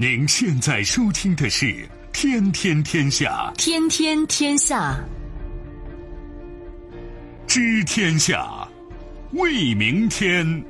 [0.00, 1.66] 您现在收听的是
[2.10, 4.98] 《天天天下》，天天天下，
[7.46, 8.66] 知天下，
[9.32, 10.64] 为明天。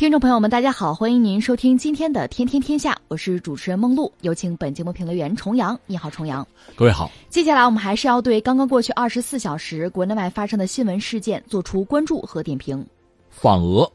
[0.00, 5.78] 听众朋友们，大家好，欢迎您收听今天的《天天天下》，我是主持人梦露，有请本节目评论员重阳。
[5.84, 6.48] 你好，重阳。
[6.74, 7.10] 各位好。
[7.28, 12.82] 接下来我们还是要对刚刚过去二十四小时国内外发生的新闻事件做出关注和点评。
[13.28, 13.92] 访俄，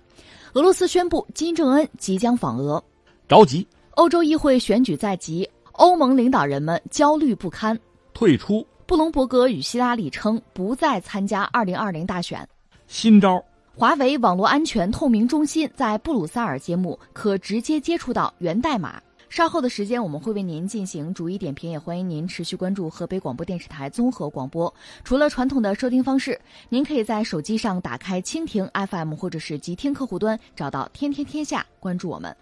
[0.53, 2.79] 俄罗斯宣布金正恩即将访俄，
[3.27, 3.67] 着急。
[3.95, 7.75] 欧洲议会选举在即，欧盟领导人们焦虑不堪。
[8.13, 8.63] 退出。
[8.85, 12.47] 布隆伯格与希拉里称不再参加二零二零大选。
[12.85, 13.43] 新招。
[13.77, 19.01] 华为网络安全透明中心在布鲁塞尔揭幕可直接接触到源代码。
[19.27, 24.73] 稍后的时间我们会为您进行逐一点评，也欢迎您持续关注河北广播电视台综合广播。
[25.03, 32.33] 除了传统的收听方式，您可以在手机上打开蜻蜓 FM 或者是极听客户端，找到天天天下，关注我们。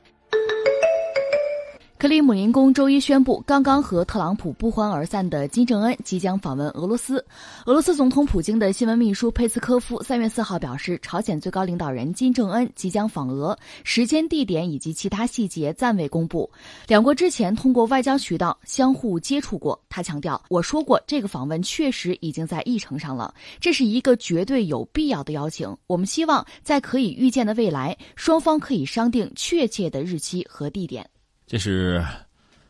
[2.03, 7.25] 克里姆林宫周一宣布，刚刚和特朗普不欢而散的金正恩即将访问俄罗斯。
[7.65, 16.51] 俄罗斯总统普京的新闻秘书佩斯科夫三月四号表示，朝鲜最高领导人金正恩即将访俄，时间、地点以及其他细节暂未公布。
[16.89, 19.81] 两国之前通过外交渠道相互接触过。
[19.87, 25.73] 他强调：“我说过，这个访问确实已经在议程上了，这是一个绝对有必要的邀请。
[25.87, 31.09] 我们希望在可以预见的未来，双方可以商定确切的日期和地点。”
[31.53, 32.03] 这是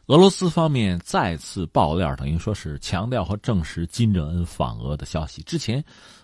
[0.07, 5.41] 俄罗斯方面再次爆料，等于说是强调和证实金正恩访俄的消息。
[5.43, 5.81] 之前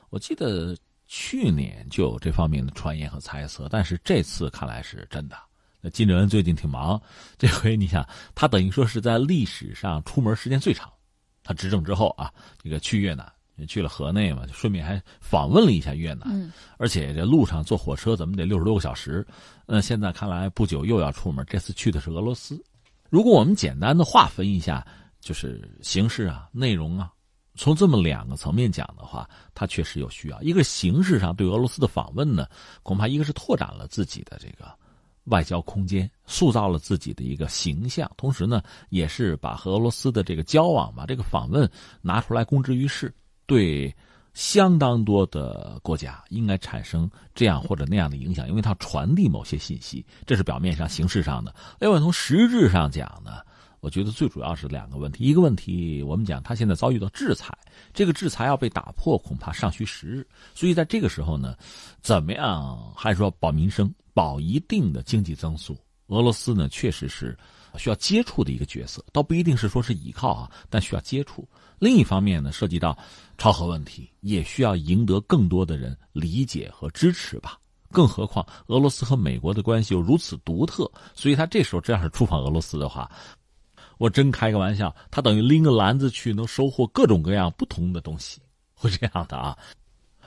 [0.10, 0.76] 我记得
[1.08, 5.38] 去年就有这方面的传言和猜测，但是这次看来是真的。
[5.80, 7.02] 那金正恩最近挺忙，
[7.38, 10.92] 这回你想，他等于说是在历史上出门时间最长。
[11.42, 12.30] 他执政之后啊，
[12.62, 13.26] 这个去越南，
[13.66, 19.26] 去了河内嘛，顺便还访问了一下越南，而且这路上坐火车怎么得六十多个小时。
[19.66, 21.46] 那现在看来，不久又要出门。
[21.50, 22.62] 这次去的是俄罗斯。
[23.10, 24.86] 如果我们简单的划分一下，
[25.20, 27.12] 就是形式啊、内容啊，
[27.56, 30.42] 从这么两个层面讲的话，它确实有需要。
[30.42, 32.48] 一个形式上对俄罗斯的访问呢，
[32.84, 34.72] 恐怕一个是拓展了自己的这个
[35.26, 41.70] 外交空间，塑造了自己的一个形象，同时呢，也是把和俄罗斯的这个交往、把这个访问
[42.02, 43.14] 拿出来公之于世，
[43.50, 43.94] 对。
[44.36, 51.54] 相当多的国家应该产生这样或者那样的影响，因为它传递某些信息，这是表面上、形式上的。
[51.78, 53.42] 另外，从实质上讲呢，
[53.82, 55.26] 我觉得最主要是两个问题。
[55.26, 57.52] 一个问题，我们讲它现在遭遇到制裁，
[57.92, 60.26] 这个制裁要被打破，恐怕尚需时日。
[60.54, 61.58] 所以在这个时候呢，
[62.02, 65.76] 怎么样还是说保民生、保一定的经济增速？
[66.08, 67.38] 俄罗斯呢，确实是
[67.78, 71.48] 需要接触的一个角色，倒不一定是说是依靠啊，但需要接触。
[71.78, 72.98] 另一方面呢，涉及到
[73.38, 77.58] 超核问题，也需要赢得更多的人理解和支持吧。
[77.92, 83.10] 更何况俄罗斯和美国的关系又如此独特，所以他这时候这样是出访俄罗斯的话，
[83.98, 88.40] 我真开个玩笑，他等于拎个篮子去，能收获各种各样不同的东西，
[88.76, 89.58] 会这样的啊。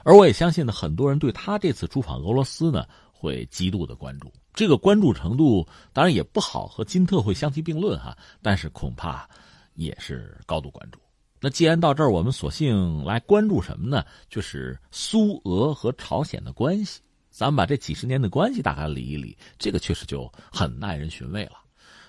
[0.05, 2.85] 而我也相信呢，很多人对他这次出访俄罗斯呢，
[3.23, 4.33] 会极度的关注。
[4.53, 9.29] 这个关注程度当然也不好和金特会相提并论哈，但是恐怕
[9.75, 10.99] 也是高度关注。
[11.41, 14.05] 那既然到这儿，我们索性来关注什么呢？
[14.29, 17.01] 就是苏俄和朝鲜的关系。
[17.31, 21.53] 咱们把这几十年的关系大概理一理，这个确实就很耐人寻味了。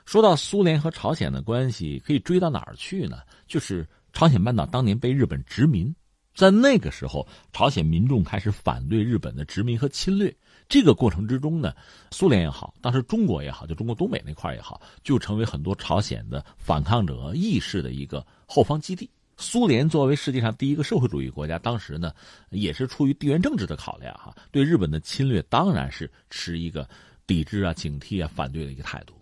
[0.06, 3.20] 说到苏联和朝鲜的关系，可以追到哪儿去呢？
[3.48, 5.96] 就是朝鲜半岛当年被日本殖民，
[6.36, 10.36] 在那个时候，朝鲜民众开始反对日本的殖民和侵略。
[10.74, 11.72] 这个过程之中呢，
[12.10, 19.08] 苏联也好，当时中国也好，就中国东北那块也好，就成为很多朝鲜的反抗者意识的一个后方基地。
[19.38, 22.12] 苏联作为世界上第一个社会主义国家，当时呢，
[22.50, 26.90] 也是出于地缘政治的考量，哈，对日本的侵略当然是持一个
[27.28, 29.14] 抵制啊、警惕啊、反对的一个态度。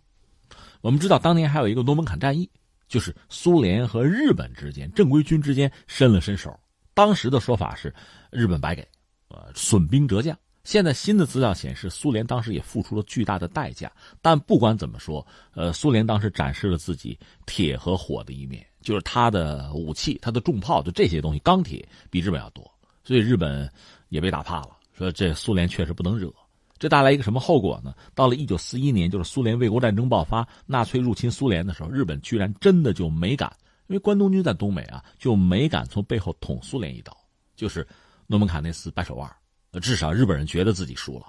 [0.79, 2.49] 我们知道，当年还有一个诺门坎战役，
[2.87, 6.57] 就是苏联和日本之间正规军之间伸了伸手，
[6.93, 7.93] 当时的说法是
[8.31, 8.87] 日本白给，
[9.27, 10.33] 呃，损兵折将。
[10.63, 13.91] 现在新的资料显示，苏联当时也付出了巨大的代价。
[14.21, 18.65] 但不管怎么说，呃，苏联当时展示了自己铁和火的一面。
[18.81, 22.63] 就是他的武器，他的重炮，就这些东西，钢铁比日本要多，
[23.03, 23.71] 所以日本
[24.09, 24.77] 也被打怕了。
[24.97, 26.33] 说这苏联确实不能惹，
[26.79, 27.93] 这带来一个什么后果呢？
[28.15, 33.55] 到了一九四一年，就是苏联卫国战争爆发，纳粹入侵苏联的时候，日本居然真的就没敢，
[33.85, 37.15] 因为关东军在东北啊，就没敢从背后捅苏联一刀，
[37.55, 37.87] 就是
[38.25, 39.31] 诺门坎内斯掰手腕，
[39.79, 41.27] 至少日本人觉得自己输了，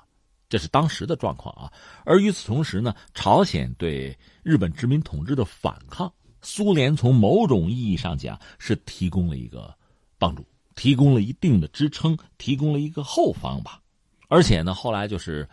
[0.48, 1.72] 这是当时的状况啊。
[2.04, 6.12] 而与此同时呢，朝鲜对日本殖民统治的反抗。
[6.44, 9.72] 苏联从某种意义上讲是提供了一个
[10.18, 10.44] 帮助，
[10.74, 13.80] 提供了一定的支撑，提供了一个后方吧。
[14.26, 15.48] 而且呢，后来就是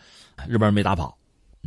[0.48, 1.16] 日本人没打跑，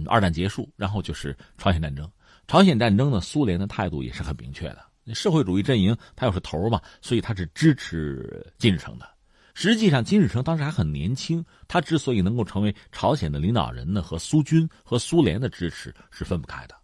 [0.06, 2.10] 二战结束，然后就是朝鲜战争。
[2.48, 4.84] 朝鲜战争呢，苏联的态度也是很明确的。
[5.14, 9.08] 社会主义阵营他又是头嘛，所以他是支持金日成的。
[9.54, 16.74] 实际上，金日成当时还很年轻，他之所以能够成为朝鲜的领导人呢，和苏军和苏联的支持是分不开的。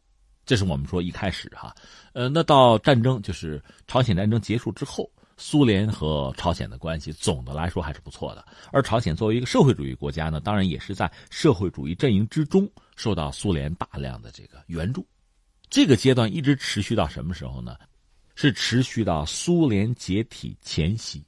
[0.44, 1.74] 这是我们说一开始哈，
[2.12, 8.44] 呃，那到战争就是朝鲜战争结束之后，苏联和朝鲜的关系总的来说还是不错的。
[8.72, 15.06] 而朝鲜作为一个社会主义国家呢，当然也是在社会主义阵营之中受到苏联大量的这个援助。
[15.70, 17.76] 这个阶段一直持续到什么时候呢？
[18.34, 21.22] 是持续到苏联解体前夕，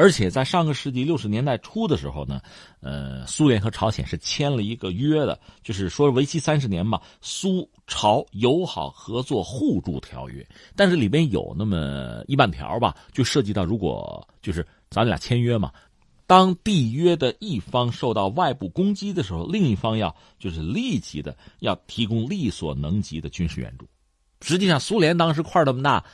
[0.00, 2.40] 而且在上个世纪六十年代初的时候呢，
[2.78, 10.46] 呃，苏联和朝鲜是签了一个约的，就是说为期三十年嘛，苏朝友好合作互助条约。
[10.76, 15.72] 但是里边有那么一半条吧，就涉及到如果就是咱俩签约嘛，
[16.28, 23.84] 当缔约的一方受到外部攻击的时候，另一方要就是立即的要提供力所能及的军事援助。
[24.42, 26.04] 实际上，苏联当时块那么大。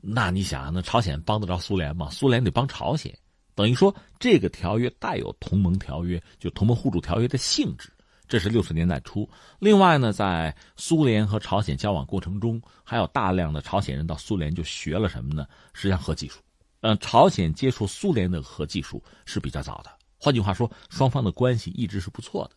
[0.00, 2.08] 那你想，那朝鲜帮得着苏联吗？
[2.10, 3.16] 苏联得帮朝鲜，
[3.62, 7.88] 等于说这个条约带有同盟条约，就同盟互助条约的性质。
[8.26, 9.28] 这是六十年代初。
[9.60, 15.46] 另外呢，在苏联和朝鲜交往过程中，还有大量的朝鲜人到苏联就学了什么呢？
[15.74, 16.40] 实际上核技术。
[16.80, 19.92] 嗯，朝鲜接触苏联的核技术是比较早的。
[20.18, 22.56] 换句话说，双方的关系一直是不错的。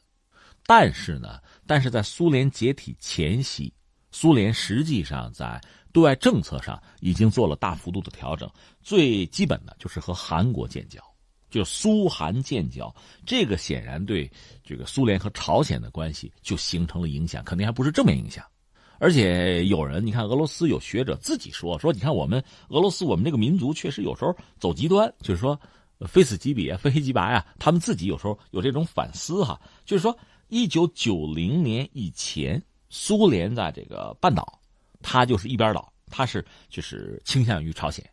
[0.66, 3.72] 但是呢，但是在苏联解体前夕，
[4.12, 5.62] 苏联实际上在。
[5.96, 8.52] 对外政策上已经做了大幅度的调整，
[8.82, 11.00] 最基本的就是和韩国建交，
[11.50, 12.94] 就苏韩建交，
[13.26, 14.30] 这个显然对
[14.62, 18.46] 这个苏联和朝鲜的关系就形成了影响，肯定还不是正面影响。
[19.00, 25.58] 而且有人，你看俄罗斯有学者自己说说，你看我们俄罗斯，我们这个民族确实有时候走极端，就是说
[26.02, 27.46] 非此即彼，非黑即白啊。
[27.58, 30.14] 他们自己有时候有这种反思哈，就是说
[30.50, 34.60] 一九九零年以前，苏联在这个半岛。
[35.08, 38.04] 他就是一边倒，他是就是倾向于朝鲜，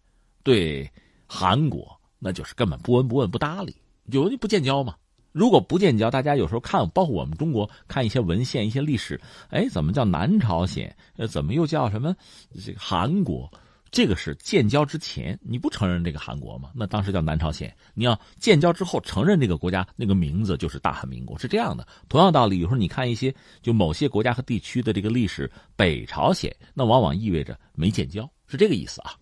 [0.43, 0.89] 对
[1.27, 3.75] 韩国那就是根本不闻不问不搭理，
[4.11, 4.94] 就不建交嘛。
[5.33, 9.19] 如果不建交，大家有时候看，包括我们中国看一些文献、一些历史，
[9.49, 10.94] 哎，怎么叫南朝鲜？
[11.17, 12.15] 呃，怎么又叫什么
[12.62, 13.50] 这个韩国？
[13.93, 16.71] 这个是建交之前你不承认这个韩国吗？
[16.75, 17.73] 那当时叫南朝鲜。
[17.93, 21.87] 你要建交之后承认这个国家，那个名字就是大韩民国，是这样的。
[22.09, 29.15] 同样道理，有时候你看一些就某些国家和地区的这个历史，北朝鲜那往往意味着没建交，是这个意思啊。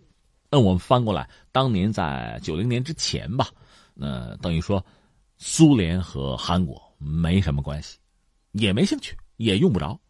[0.49, 3.49] 那我们翻过来，当年在九零年之前吧，
[3.93, 4.85] 那等于说
[5.39, 7.99] 苏联和韩国没什么关系，
[8.53, 10.01] 也没兴趣，也用不着。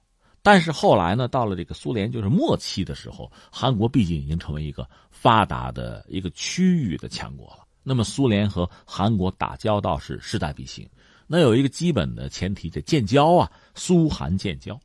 [0.43, 7.59] 但是后来呢，到了这个苏联就是末期的时候，韩国毕竟已经成为一个发达的一个区域的强国了。
[7.83, 10.89] 那么苏联和韩国打交道是势在必行。
[11.27, 14.81] 那有一个基本的前提，这建交啊，苏韩建交。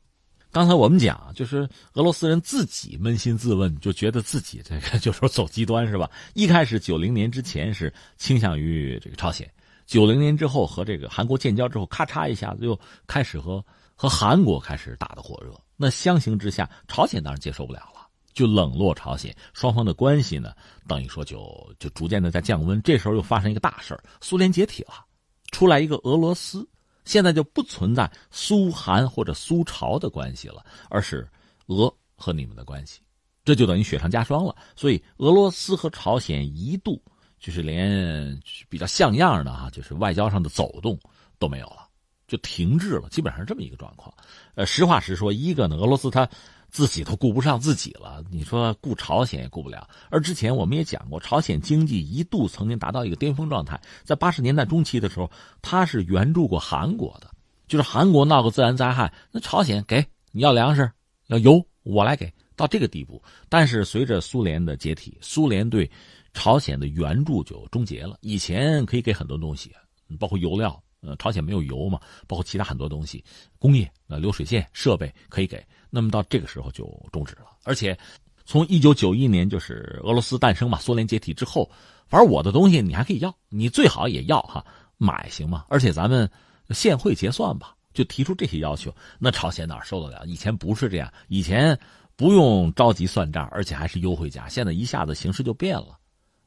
[0.52, 6.10] 刚才我们讲，就是俄罗斯人自己扪心自问，就觉得自己这个就说走极端是吧？
[6.34, 9.50] 一开始九零年之前是倾向于这个朝鲜，
[9.86, 13.64] 九零年之后和这个韩国建交之后，咔嚓一下子又开始和。
[13.96, 19.34] 和韩国开始打的火热，那相形之下，朝鲜当然接受不了了，就冷落朝鲜。
[19.54, 20.52] 双方的关系呢，
[20.86, 22.80] 等于说就就逐渐的在降温。
[22.82, 25.04] 这时候又发生一个大事儿，苏联解体了，
[25.50, 26.68] 出来一个俄罗斯，
[27.06, 31.26] 现在就不存在苏韩或者苏朝的关系了，而是
[31.68, 33.00] 俄和你们的关系，
[33.44, 34.54] 这就等于雪上加霜了。
[34.76, 37.02] 所以俄罗斯和朝鲜一度
[37.38, 40.98] 就是连比较像样的哈，就是外交上的走动
[41.38, 41.85] 都没有了。
[42.26, 44.12] 就停滞了，基本上是这么一个状况。
[44.54, 46.28] 呃，实话实说，一个呢，俄罗斯他
[46.68, 49.88] 自己都顾不上自己了，你说顾朝鲜也顾不了。
[50.10, 55.30] 而之前我们也讲过，朝鲜经济一度曾经达到一个巅峰状态，在八十年代中期的时候，
[55.62, 57.30] 他是援助过韩国的，
[57.68, 60.90] 就是韩国闹个自然灾害，那朝鲜给你要粮食、
[61.28, 63.22] 要油，我来给到这个地步。
[63.48, 65.88] 但是随着苏联的解体，苏联对
[66.34, 68.18] 朝鲜的援助就终结了。
[68.20, 69.72] 以前可以给很多东西，
[70.18, 70.82] 包括油料。
[71.06, 73.24] 呃，朝鲜没有油嘛，包括其他很多东西，
[73.58, 75.64] 工业、呃流水线、设备可以给。
[75.88, 77.46] 那么到这个时候就终止了。
[77.64, 77.96] 而且，
[78.44, 81.70] 从一九九一年就是俄罗斯诞生嘛，苏联解体之后，
[82.08, 84.64] 反正我的东西你还可以要，你最好也要哈，
[84.98, 85.64] 买行吗？
[85.68, 86.28] 而且咱们
[86.70, 88.94] 现汇结算吧，就提出这些要求。
[89.18, 90.26] 那朝鲜哪受得了？
[90.26, 91.78] 以前不是这样，以前
[92.16, 94.48] 不用着急算账，而且还是优惠价。
[94.48, 95.98] 现在一下子形势就变了。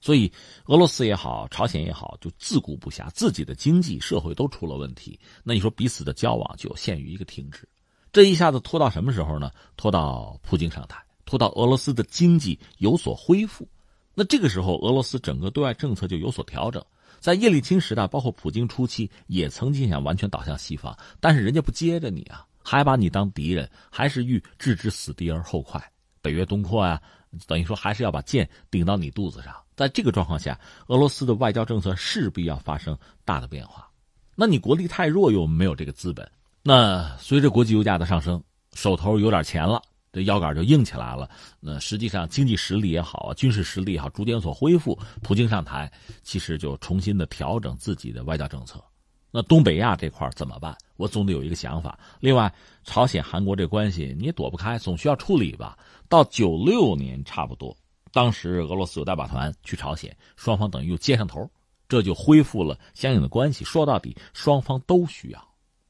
[0.02, 0.32] 所以，
[0.66, 5.20] 俄罗斯也好，朝鲜也好，就自顾不暇，自己的经济社会都出了问题。
[5.44, 7.68] 那你说彼此的交往就限于一个停止，
[8.14, 9.52] 这一下子拖到什么时候呢？
[9.76, 13.68] 拖到普京上台，拖到俄罗斯的经济有所恢复。
[14.16, 16.84] 那这个时候，俄罗斯整个对外政策就有所调整。
[17.20, 25.92] 在叶利钦时代，包括普京初期，也曾经想完全倒向西方，但是人家不接着你啊，还把你当敌人，还是欲置之死地而后快，
[26.22, 27.02] 北约东扩啊，
[27.46, 29.54] 等于说还是要把剑顶到你肚子上。
[29.80, 33.90] 在这个状况下，俄罗斯的外交政策势必要发生大的变化。
[34.36, 36.30] 那你国力太弱，又没有这个资本。
[36.62, 38.44] 那随着国际油价的上升，
[38.74, 39.82] 手头有点钱了。
[40.12, 41.30] 这腰杆就硬起来了。
[41.62, 45.00] 那实际上经济实力也好，军事实力也好，逐渐所恢复。
[45.22, 45.90] 普京上台，
[46.24, 48.84] 其实就重新的调整自己的外交政策。
[49.32, 50.76] 那东北亚这块怎么办？
[50.98, 51.98] 我总得有一个想法。
[52.20, 55.78] 另外，朝鲜、韩国这关系你也躲不开，总需要处理吧。
[56.10, 57.74] 到九六年差不多，
[58.12, 61.50] 当时俄罗斯有代表团去朝鲜，双方等于又接上头，
[61.88, 63.64] 这就恢复了相应的关系。
[63.64, 65.48] 说到底，双方都需要。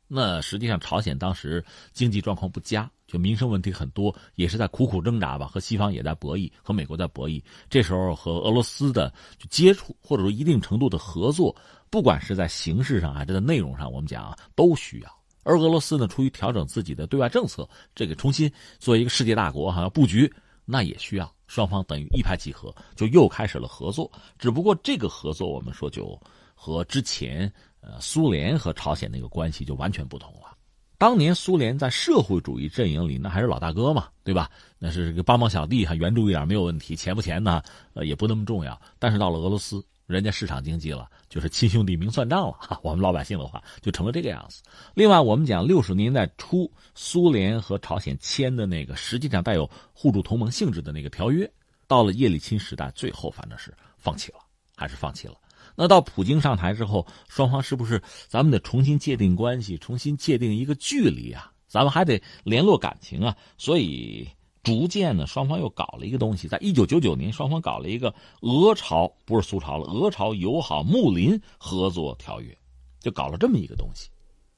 [0.08, 2.90] 那实际上，朝鲜当时经济状况不佳。
[3.06, 7.42] 就民生问题很多，也是在苦苦挣扎吧，和西方也在博弈，和美国在博弈。
[7.68, 11.56] 这时候和俄罗斯的就接触，或者说一定程度的合作，
[11.90, 15.10] 不管是在形式上还是在内容上，我们讲啊都需要。
[15.42, 20.32] 而俄罗斯呢，出于调整自己的对外政策，这个重新做一个世界大国哈，布局，
[20.72, 24.12] 那也需要双方等于一拍即合，就又开始了合作。
[24.38, 26.20] 只不过这个合作，我们说就
[26.54, 30.56] 和之前呃苏联和朝鲜那个关系就完全不同了。
[31.00, 34.52] 当年苏联在社会主义阵营里，那还是老大哥嘛，对吧？
[34.78, 37.64] 那是个帮帮小弟，还援助一点没有问题，钱不钱呢？
[37.94, 38.80] 呃，也不那么重要。
[39.00, 42.54] 但是到了俄罗斯，人家市场经济了，就是亲兄弟明算账了。
[42.60, 44.64] 哈，我们老百姓的话就成了这个样子。
[44.96, 51.48] 另外，我们讲六十年代初，苏联和朝鲜签的那个实际上带有互助同盟性质的那个条约，
[51.86, 54.40] 到了叶利钦时代，最后反正是放弃了，
[54.76, 55.36] 还是放弃了。
[55.76, 61.52] 那到普京上台之后，双方是不是咱们得重新界定关系，重新界定一个距离啊？
[61.68, 63.38] 咱们还得联络感情啊。
[63.60, 64.28] 所以
[64.70, 72.56] 逐渐呢，双方又搞了一个东西，在一九九九年，双方搞了一个俄朝不是苏朝了，俄朝友好睦邻合作条约，
[73.00, 74.10] 就搞了这么一个东西。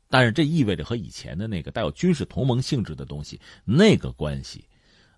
[0.09, 4.65] 但是这意味着和以前的那个带有军事同盟性质的东西那个关系，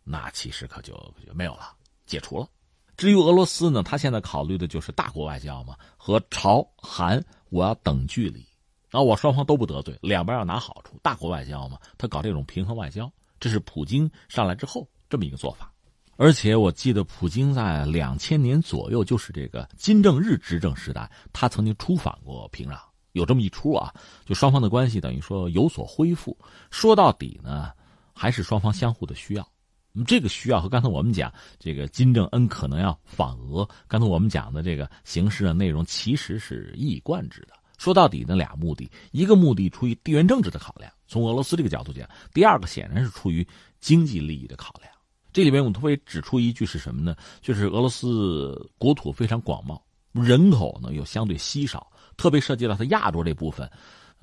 [0.03, 0.93] 那其实可就
[1.25, 1.73] 就没有了，
[2.05, 2.47] 解除了。
[2.95, 8.45] 至于俄罗斯呢，他现在考虑的就是大国外交嘛，和朝韩我要等距离，
[8.91, 13.11] 然后我双方都不得罪，两边要拿好处，大国外交嘛，他搞这种平衡外交，
[13.43, 15.69] 这是普京上来之后这么一个做法。
[16.15, 22.79] 而且我记得普京在两千年左右，就是这个金正日执政时代，他曾经出访过平壤，
[23.11, 23.93] 有这么一出啊，
[24.25, 26.37] 就双方的关系等于说有所恢复。
[26.71, 27.71] 说到底呢，
[28.13, 29.45] 还是双方相互的需要。
[30.07, 37.49] 这个需要和刚才我们讲这个金正恩可能要访俄，刚才我们讲的这个形式的内容其实是一以贯之的。
[37.77, 43.47] 说到底，呢俩目的，一个目的出于地缘政治的考量，从俄罗斯这个角度讲；第二个显然是出于
[43.79, 44.91] 经济利益的考量。
[45.31, 47.15] 这里面我们特别指出一句是什么呢？
[47.41, 49.79] 就是俄罗斯国土非常广袤，
[50.13, 53.69] 人口呢又相对稀少，特别涉及到它亚洲这部分。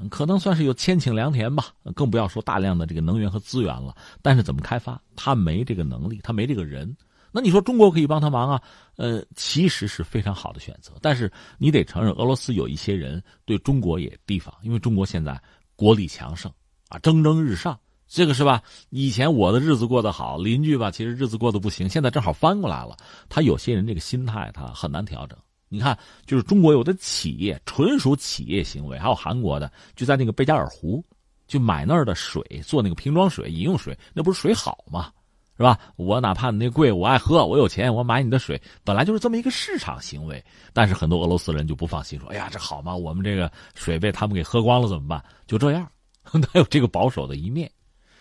[0.08, 3.94] 可能算是有千顷良田吧，更不要说大量的这个能源和资源了。
[4.22, 6.96] 但是怎么开发，他没这个能力，他没这个人。
[7.32, 8.62] 那你说中国可以帮他忙啊？
[8.96, 10.94] 呃，其实是非常好的选择。
[11.02, 15.38] 但是你得承认，俄罗斯有一些人对中国也提防，因为中国现在
[15.76, 16.50] 国力强盛
[16.90, 17.78] 啊，蒸蒸日上，
[18.09, 18.61] 这个是吧？
[18.90, 22.97] 以前我的日子过得好，邻居吧，其实日子过得不行，现在正好翻过来了。
[23.28, 25.38] 他有些人这个心态，他很难调整。
[25.68, 31.00] 你看，就是中国有的企业纯属企业行为，还有韩国的，就在那个贝加尔湖，
[31.47, 35.12] 就买那儿的水做那个瓶装水、饮用水，那不是水好吗？
[35.56, 35.78] 是吧？
[35.97, 40.42] 我哪怕你那贵，我爱喝，我有钱，我买你的水，本来就是这么一个市场行为。
[40.73, 42.97] 但是很多俄罗斯人就不放心，说：“哎呀，这好吗？
[42.97, 45.87] 我们这个水被他们给喝光了怎么办？”就这样，
[46.42, 47.70] 他有这个保守的一面。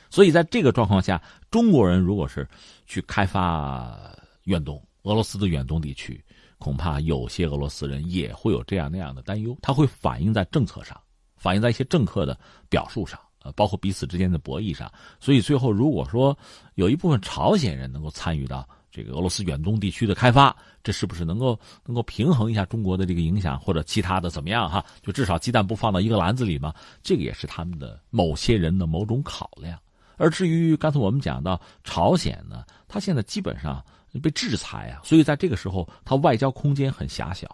[0.10, 2.48] 所以在这个状况下，中国人如果是
[2.86, 6.24] 去开发远东、俄罗斯的远东地区。
[6.62, 11.00] 恐怕有些俄罗斯人也会有这样那样的担忧，他会反映在政策上，
[11.38, 12.38] 反映在一些政客的
[12.68, 14.91] 表述上，呃，包括彼此之间的博弈上。
[15.22, 16.38] 所以最后，如果说
[16.75, 24.84] 有一部分朝鲜人能够参与到这个俄罗斯远东地区的开发，这是不是能够能够平衡一下中国的这个影响，或者其他的怎么样哈？
[25.01, 29.79] 就至少鸡蛋不放到一个篮子里嘛，这个也是他们的某些人的某种考量。
[30.17, 33.84] 而至于刚才我们讲到朝鲜呢，他现在基本上。
[34.24, 37.48] 被制裁啊，所以在这个时候，他外交空间很狭小，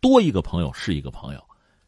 [0.00, 1.40] 多一个朋友是一个朋友，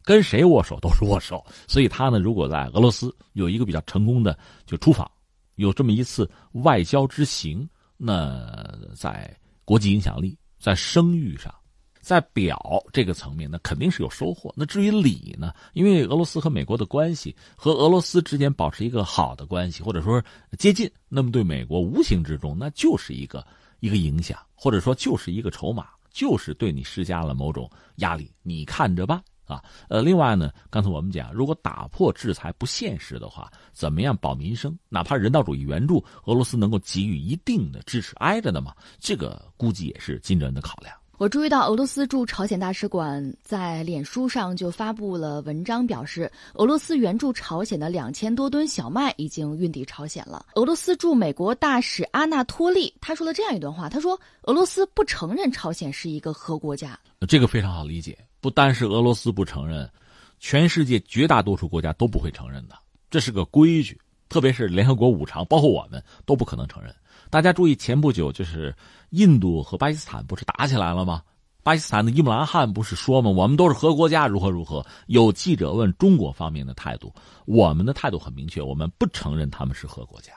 [0.05, 1.45] 跟谁握手都是握手。
[1.67, 5.11] 所以他呢，如果在俄罗斯有一个比较成功的就出访，
[5.57, 7.69] 有这么一次外交之行，
[8.05, 9.35] 那在
[9.65, 11.55] 国际影响力、在声誉上、
[12.01, 14.53] 在表这个层面，那肯定是有收获。
[14.57, 20.23] 那至于礼呢，因为俄罗斯和美国的关系和俄罗斯之间保持一个好的关系，或者说
[20.59, 23.47] 接近，那么对美国无形之中那就是一个。
[23.81, 29.63] 一个影响，或者说就是一个筹码，就是对你施加了某种压力，你看着办啊。
[29.89, 34.77] 呃，另外呢，刚才我们讲，如果打破制裁不现实的话，怎么样保民生？
[34.89, 40.95] 哪怕人道主义援助，俄罗斯能够给予一定的支持，挨着的嘛，这个估计也是金正恩的考量。
[41.17, 50.45] 我注意到俄罗斯驻朝鲜大使馆在脸书上就发布了文章，表示俄罗斯援助朝鲜的两千多吨小麦已经运抵朝鲜了。
[50.57, 56.99] 俄罗斯驻美国大使阿纳托利他说了这样一段话，他说：“俄罗斯不承认朝鲜是一个核国家。”
[57.29, 59.91] 这个非常好理解，不单是俄罗斯不承认，
[60.39, 62.77] 全世界绝大多数国家都不会承认的，
[63.09, 63.99] 这是个规矩，
[64.29, 66.95] 特别是联合国五常，包括我们都不可能承认。
[67.31, 68.77] 大家注意，前不久就是
[69.13, 71.23] 印度和巴基斯坦不是打起来了吗？
[71.63, 73.31] 巴基斯坦的伊姆兰汗不是说吗？
[73.31, 74.85] 我们都是核国家，如何如何？
[75.07, 77.11] 有记者问中国方面的态度，
[77.47, 80.35] 我们的态度很明确，我们不承认他们是核国家。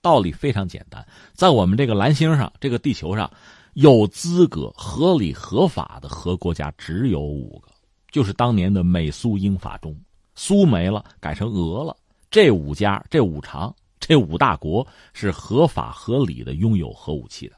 [0.00, 3.30] 道理非常简单，在我们这个蓝星上，这个地球上，
[3.74, 7.70] 有资格、合理、合法的核国家只有五个，
[8.10, 9.96] 就是当年的美苏英法中，
[10.34, 11.96] 苏没了，改成俄了。
[12.30, 13.74] 这五家，这五常。
[13.98, 17.56] 这五大国是合法合理的拥有核武器的，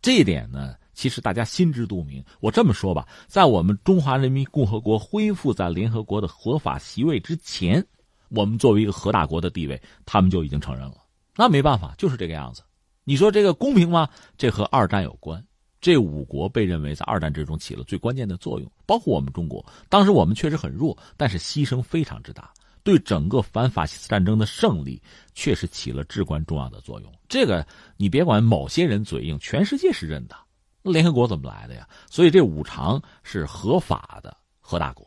[0.00, 2.24] 这一点呢，其实大家心知肚明。
[2.38, 7.84] 我这么说吧，在我们中华人民共和国恢复在联合国的合法席位之前，
[8.28, 10.98] 我们作为一个核大国的地位，他们就已经承认了。
[11.36, 12.62] 那没办法，就是这个样子。
[13.02, 14.08] 你说这个公平吗？
[14.38, 15.44] 这和二战有关。
[15.80, 19.64] 这五国被认为在二战之中起了最关键的作用，包括我们中国。
[19.88, 22.52] 当时我们确实很弱，但是牺牲非常之大。
[22.82, 25.00] 对整个反法西斯战争的胜利，
[25.34, 27.12] 确实起了至关重要的作用。
[27.28, 30.36] 这个你别管某些人嘴硬，全世界是认的。
[30.82, 31.86] 联合国怎么来的呀？
[32.10, 35.06] 所以这五常是合法的核大国。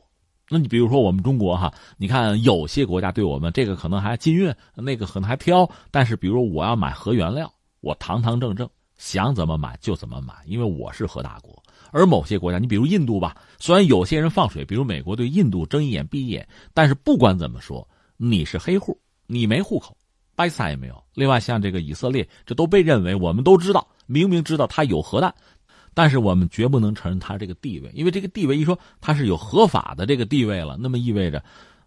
[0.50, 5.68] 那你比如说我们中国哈，你看有些国家对我们这个可能还禁运，那个可能还挑。
[5.90, 7.52] 但是比如我要买核原料，
[7.82, 8.70] 我堂堂正正
[9.04, 11.62] 想怎么买就怎么买，因为我是核大国。
[11.92, 18.98] 而某些国家，你比如印度吧，虽然有些人放水，比如美国对印度睁一眼闭一眼，但是不管怎么说，你是黑户，
[19.28, 19.98] 你没户口，
[20.38, 21.04] 巴基斯坦也没有。
[21.16, 25.36] 另外，像这个以色列，这都被认为我们都知道，明明知道他有核弹，
[25.94, 31.44] 但是我们绝不能承认他这个地位，因为这个地位一说他是有合法的这个地位了，那么意味着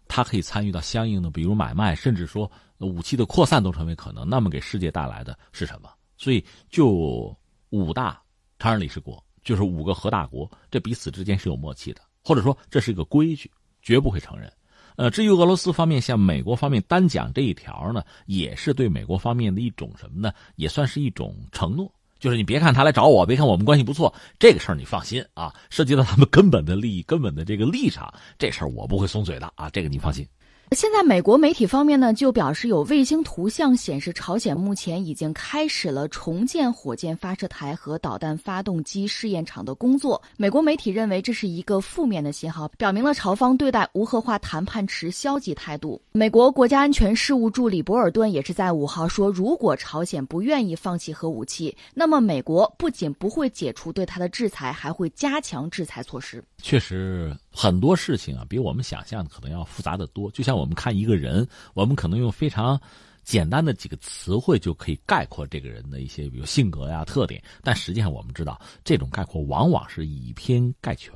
[0.07, 4.29] 他可以参与到相应的，比如买卖，甚至说武器的扩散都成为可能。
[4.29, 5.89] 那么给世界带来的是什么？
[6.17, 7.35] 所以，就
[7.69, 8.21] 五大
[8.59, 9.23] 常任理事国。
[9.43, 13.49] 就是五个核大国，这彼此之间是有默契的，或者说这是一个规矩，
[13.81, 14.51] 绝不会承认。
[14.97, 20.33] 呃，至于俄罗斯方面向美国方面单讲这一条呢，也是对美国方面的一种什么呢？
[20.57, 30.27] 也算是一种承诺，就是你别看他来找我，别看我们关系不错，这个事儿你放心啊，涉及到他们根本的利益、根本的这个立场，这事儿我不会松嘴的啊，这个你放心。
[30.71, 40.21] 现在，美国媒体方面呢就表示，有卫星图像显示，朝鲜目前已经开始了重建火箭发射台和导弹发动机试验场的工作。
[40.35, 46.01] 美国媒体认为这是一个负面的信号，表明了朝方对待无核化谈判持消极态度。
[46.11, 56.43] 美国国家安全事务助理博尔顿也是在五号说，如果朝鲜不愿意放弃核武器，那么美国不仅不会解除对他的制裁，还会加强制裁措施。
[56.61, 60.29] 确实，很多事情啊，比我们想象的可能要复杂的多。
[60.31, 62.79] 就像我们看一个人，我们可能用非常
[63.23, 67.41] 简单的几个词汇就可以概括这个人的一些，比如性格呀、特点。
[67.61, 71.13] 但实际上，我们知道这种概括往往是以偏概全，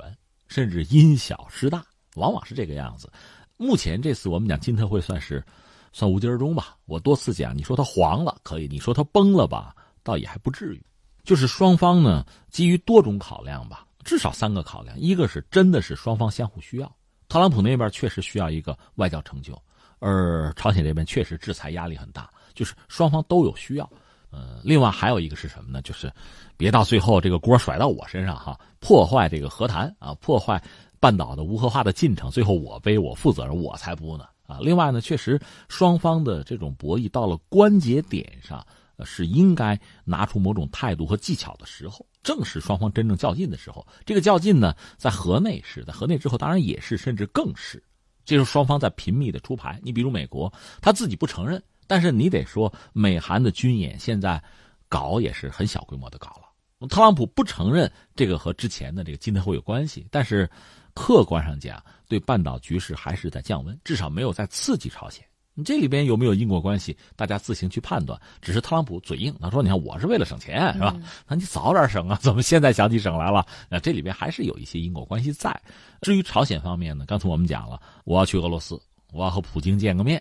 [0.48, 3.10] 甚至因小失大，往往是这个样子。
[3.56, 5.44] 目前这次我们讲金特会算是
[5.92, 6.76] 算无疾而终吧。
[6.86, 10.82] 我多次讲，你说它黄了可以，你说它崩了吧，倒也还不至于。
[11.24, 13.86] 就是双方呢，基于多种考量吧。
[14.04, 16.96] 至少三个考量，一个是真的是双方相互需要，
[17.32, 19.58] 特朗普那边确实需要一个外交成就，
[20.00, 23.90] 而朝鲜这边确实制裁压力很大，就是双方都有需要。
[24.30, 25.80] 呃，另外还有一个是什么呢？
[25.80, 26.12] 就是
[26.58, 30.62] 别到最后这个锅甩到我身上哈，破坏这个和谈啊，破坏
[31.00, 34.58] 半岛的无核化的进程，最后我背我负责任，我才不呢啊。
[34.60, 35.40] 另外呢，确实
[35.70, 38.62] 双方的这种博弈到了关节点上。
[39.04, 43.86] 是应该拿出某种态度和技巧的时候，正是双方真正较劲的时候。
[44.04, 47.82] 这个较劲呢，在河内是，在河内之后当然也是，甚至更是。
[48.24, 49.80] 这是双方在频密的出牌。
[49.82, 54.42] 你比如美国，他自己不承认，但是你得说，美韩的军演现在
[54.88, 56.88] 搞也是很小规模的搞了。
[56.88, 60.48] 特朗普不承认这个和之前的这个金特会有关系，但是
[60.94, 65.24] 客观上讲，对半岛局势还是在降温，至少没有在刺激朝鲜。
[65.62, 66.96] 你这里边有没有因果关系？
[67.14, 68.20] 大家自行去判断。
[68.40, 70.92] 只是特朗普嘴硬，他说：“你看，我是为了省钱，是吧？
[71.28, 73.46] 那你早点省啊，怎么现在想起省来了？
[73.68, 75.56] 那这里边还是有一些因果关系在。
[76.00, 78.76] 至于朝鲜方面呢，刚才我们讲了，我要去俄罗斯，
[79.12, 80.20] 我要和普京见个面。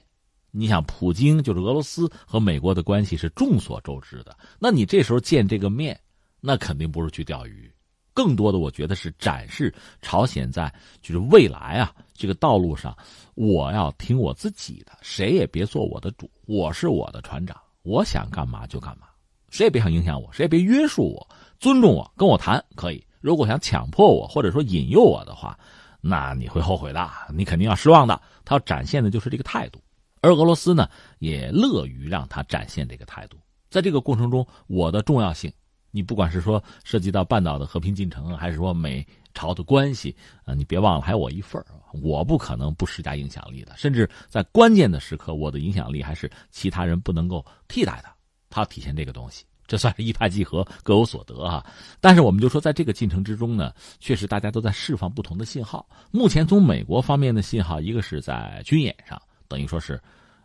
[0.51, 4.37] 你想，普京就是俄罗斯和美国的关系是众所周知的。
[4.59, 5.99] 那你这时候见这个面，
[6.39, 7.73] 那肯定不是去钓鱼，
[8.13, 9.73] 更多的我觉得是展示
[10.03, 12.95] 朝鲜在就是未来啊这个道路上，
[13.33, 19.07] 我要听我自己的，谁也别做我的主，我是我的船长，我想干嘛就干嘛，
[19.49, 21.27] 谁也别想影响我，谁也别约束我，
[21.59, 23.03] 尊重我，跟我谈可以。
[23.21, 25.57] 如果想强迫我或者说引诱我的话，
[25.99, 28.21] 那你会后悔的，你肯定要失望的。
[28.45, 29.81] 他要展现的就是这个态度，
[30.21, 33.37] 而俄罗斯呢也乐于让他展现这个态度。
[33.71, 35.51] 在这个过程中，我的重要性。
[35.93, 41.63] 你不管是说涉及到半岛的和平进程，还是说美朝的关系，啊，你别忘了还有我一份
[42.01, 48.09] 我不可能不施加影响力的，甚至在关键的时刻，我的影响力还是其他人不能够替代的。
[48.49, 51.65] 他体现这个东西，这算是一拍即合，各有所得啊。
[51.99, 55.87] 但是我们就说，在这个进程之中呢，确实大家都在释放不同的信号。
[56.11, 60.01] 目前从美国方面的信号，一个是在军演上，等于说是，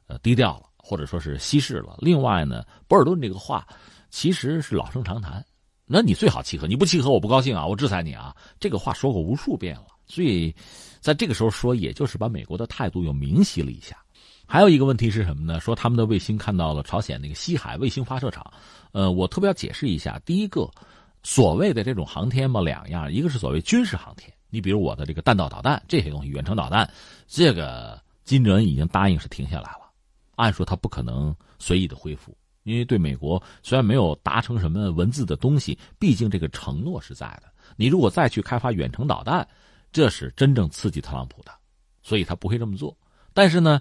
[0.07, 1.96] 呃，低调了，或者说是稀释了。
[1.99, 3.66] 另外呢，博尔顿这个话。
[4.09, 5.44] 其实是老生常谈，
[5.87, 10.53] 那你最好契合，你不契合我不高兴啊，我制裁你啊，这个话说过无数遍了，所以
[11.01, 13.96] 在这个时候说，也就是把美国的态度又明晰了一下。
[14.49, 15.61] 还有一个问题是什么呢？
[15.61, 18.44] 说他们的卫星看到了朝鲜那个西海卫星发射场，
[18.92, 20.68] 呃，我特别要解释一下，第一个
[21.22, 26.88] 所谓的这种航天嘛，两样，一个是所谓军事航天，你比如我的这个弹道导弹这些东西，远程导弹，
[27.29, 29.90] 这个金正恩已经答应是停下来了，
[30.37, 32.37] 按说他不可能随意的恢复。
[32.66, 37.44] 因为对美国虽然没有达成什么文字的东西，毕竟这个承诺是在的。
[37.76, 39.46] 你如果再去开发远程导弹，
[39.92, 41.52] 这是真正刺激特朗普的，
[42.02, 42.96] 所以他不会这么做。
[43.33, 43.81] 但是呢，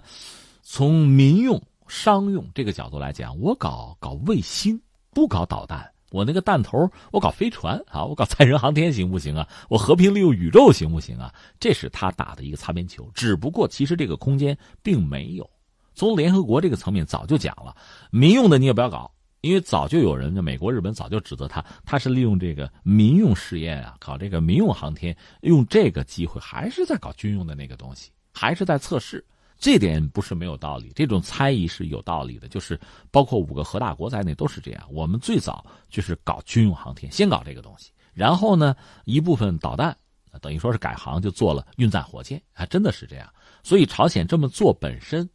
[0.62, 9.48] 从民用、商用这个角度来讲，我搞搞卫星，不搞导弹，我那个弹头我搞飞船啊，我搞载人航天行不行啊？
[9.68, 11.34] 我和平利用宇宙行不行啊？
[11.58, 13.10] 这是他打的一个擦边球。
[13.14, 15.50] 只不过其实这个空间并没有。
[15.96, 17.74] 从联合国这个层面早就讲了，
[18.10, 29.24] 民用的你也不要搞，因为早就有人，美国、日本早就指责他，他是利用这个民用试验啊，搞这个民用航天，用这个机会还是在搞军用的那个东西，还是在测试，
[29.58, 32.78] 这点不是没有道理，这种猜疑是有道理的，就是
[33.10, 39.96] 包括五个核大国在内都是这样，我们最早就是搞军用航天，先搞这个东西，然后呢，一部分导弹，
[40.42, 43.26] 等于说是改行就做了运载火箭，还真的是这样，
[43.62, 45.26] 所以朝鲜这么做本身。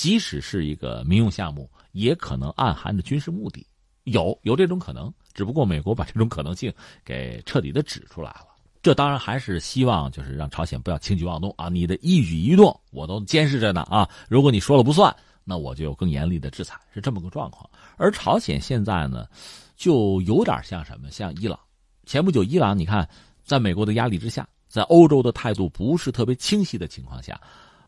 [0.00, 3.66] 即使是一个民用项目，也可能暗含着军事目的，
[4.04, 5.12] 有有这种可能。
[5.34, 6.72] 只不过美国把这种可能性
[7.04, 8.46] 给彻底的指出来了。
[8.80, 11.68] 这当然还是希望，就是让朝鲜不要轻举妄动啊！
[11.68, 14.08] 你的一举一动我都监视着呢啊！
[14.26, 17.68] 如果你说了不算，那我就有更严厉的制裁，是这么个状况。
[17.98, 19.26] 而朝鲜现在呢，
[19.76, 21.10] 就有点像什么？
[21.10, 21.60] 像伊朗。
[22.06, 23.06] 前不久，伊朗你看，
[23.44, 27.38] 在美国的压力之下，在欧洲的态度不是特别清晰的情况下。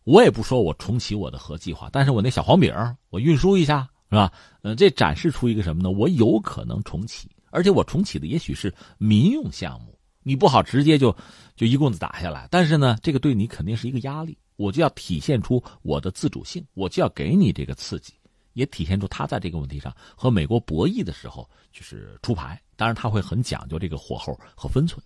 [0.05, 2.75] 我也不说我重启我的核计划，但是我那小黄饼
[3.11, 4.33] 我运输一下是吧？
[4.62, 5.91] 嗯，这展示出一个什么呢？
[5.91, 11.15] 我有可能重启，而且我重启的也许是民用项目，你不好直接就
[11.57, 12.49] 就一棍子打下来。
[12.51, 18.12] 但是呢，这个对你肯定是一个压力，我就要体现出我的自主性，我就要给你这个刺激，
[18.55, 22.61] 也体现出他在这个问题上和美国博弈的时候就是出牌。
[22.77, 25.01] 当然他会很讲究这个火候和分寸。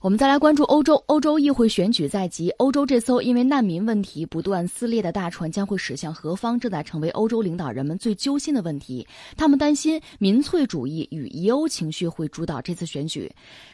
[0.00, 9.04] 我们再来关注欧洲，欧洲议会选举在即，欧洲这艘因为难民问题不断撕裂的大船将会驶向何方，正在成为欧洲领导人们最揪心的问题。
[9.36, 13.28] 他们担心民粹主义与疑欧情绪会主导这次选举。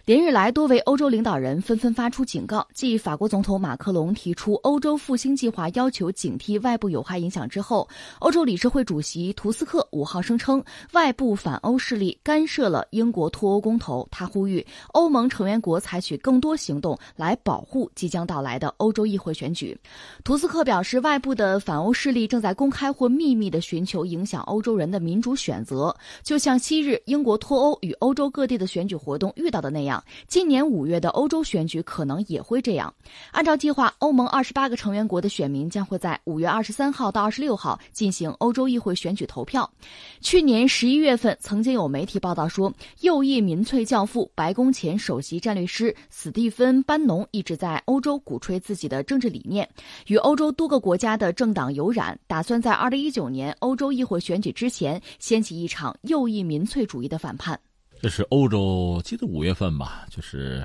[0.06, 2.66] 连日来，多位欧洲领导人纷纷发出警告。
[2.72, 7.86] 继法国总统马克龙提出欧洲复兴计划，要求警惕外部有害影响之后，
[8.20, 14.08] 欧洲理事会主席图斯克五号声称，外部反欧势力干涉了英国脱欧公投。
[14.10, 19.76] 他呼吁欧盟成员国采取更多行动来保护即将到来的欧洲议会选举。
[20.22, 30.02] 图斯克表示，外部的反欧势力正在公开或秘密地寻求影响欧洲人的民主选择，就像昔日英国脱欧与欧洲各地的选举活动遇到的那样。
[30.26, 32.92] 今年五月的欧洲选举可能也会这样。
[33.30, 39.70] 按照计划，欧盟二十八个成员国的选民将会在五月二十三号到二十六号进行欧洲议会选举投票。
[40.20, 45.94] 去年十一月份，曾经有媒体报道说，右翼民粹教父、白宫前首席战略师。
[46.16, 49.68] 斯蒂芬·班农一直在欧洲鼓吹自己的政治理念，
[50.06, 57.58] 与欧洲多个国家的政党有染，打算在2019年欧洲议会选举之前掀起一场右翼民粹主义的反叛。
[58.00, 60.64] 这是欧洲，记得五月份吧，就是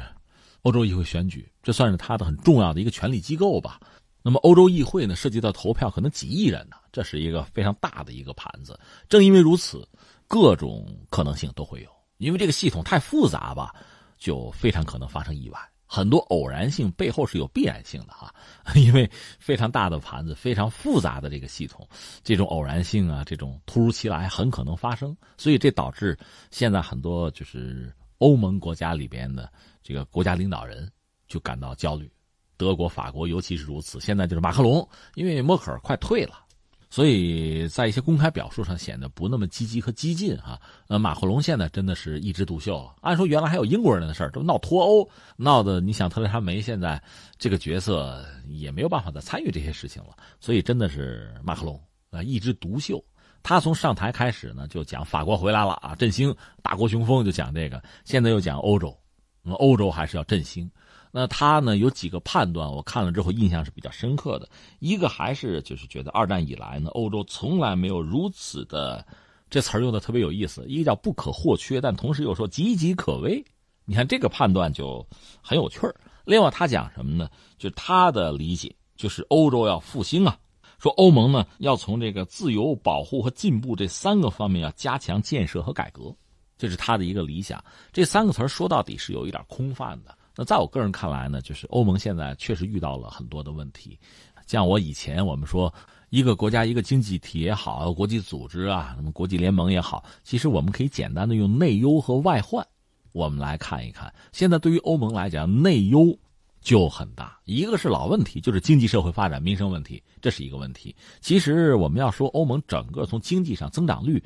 [0.61, 3.79] 欧洲议会选举，这算是他的很重要的一个权力机构吧。
[4.21, 8.79] 那么欧洲议会呢，涉及到投票可能几亿人呢，这是一个非常大的一个盘子。
[9.09, 9.85] 正因为如此，
[10.27, 13.73] 各种可能性都会有，因为这个系统太复杂吧。
[14.19, 18.31] 就非常可能发生意外，很多偶然性背后是有必然性的哈，
[18.75, 21.87] 因为非常大的盘子，非常复杂的这个系统，
[22.23, 26.15] 这种偶然性啊，这种突如其来很可能发生，所以这导致
[26.51, 29.51] 现在很多就是欧盟国家里边的
[29.81, 30.91] 这个国家领导人
[31.27, 32.11] 就感到焦虑，
[32.57, 33.99] 德国、法国尤其是如此。
[34.01, 36.45] 现在就是马克龙，因为默克尔快退了。
[36.89, 40.59] 所以在一些公开表述上显得不那么积极和激进哈。
[40.87, 42.95] 呃，马克龙现在真的是一枝独秀了。
[43.01, 47.01] 按说原来还有英国人的事儿，这闹脱欧闹的，你想特蕾莎梅现在
[47.37, 50.15] 这个角色也没有办法再参与这些事情了。
[50.39, 53.03] 所以真的是马克龙啊一枝独秀。
[53.43, 58.97] 他从上台开始呢就讲法国回来了啊振兴大国雄风就讲这个，现在又讲欧洲，
[59.43, 60.69] 那么欧洲还是要振兴。
[61.11, 64.47] 那他呢有几个判断，我看了之后印象是比较深刻的。
[64.79, 69.05] 一个还是就是觉得二战以来呢，欧洲从来没有如此的，
[69.49, 70.63] 这词儿用的特别有意思。
[70.67, 73.43] 一个叫不可或缺，但同时又说岌岌可危。
[73.85, 75.03] 你看这个判断就
[75.41, 75.95] 很有趣儿。
[76.25, 77.27] 另外他讲什么呢？
[77.57, 80.37] 就他的理解就是欧洲要复兴啊，
[80.77, 86.15] 说欧盟呢要从这个自由、保护和进步这三个方面要加强建设和改革，
[86.55, 87.63] 这是他的一个理想。
[87.91, 90.15] 这三个词儿说到底是有一点空泛的。
[90.39, 93.99] 那在我个人看来呢，就是欧盟现在确实遇到了很多的问题，
[94.47, 95.73] 像我以前我们说
[96.11, 102.65] 一个国家一个经济体也好，国际组织啊，什么国际联盟也好，其实我们可以简单的用内忧和外患，
[103.11, 104.13] 我们来看一看。
[104.31, 106.17] 现在对于欧盟来讲，内忧
[106.61, 110.95] 就很大，一个是老问题，就是经济社会发展民生问题，这是一个问题。
[111.19, 114.23] 其实我们要说欧盟整个从经济上增长率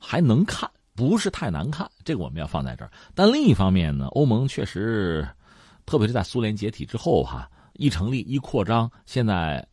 [0.00, 2.90] 还能看，不是太难看，这个我们要放在这儿。
[3.14, 5.24] 但另一方面呢，欧盟确实。
[5.86, 9.66] 特别是在苏联解体之后，哈一成立一扩张，现在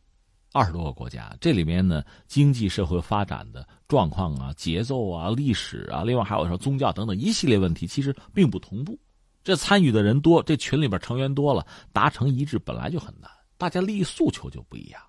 [0.52, 8.98] 二十多个国家，这里面呢经济社会发展的状况啊、节奏啊、历史啊，另外还有说宗教等等一系列问题，其实并不同步。
[9.44, 15.00] 这参与的人多，这群里边成员多了，达成一致本来就很难，大家利益诉求就不一样。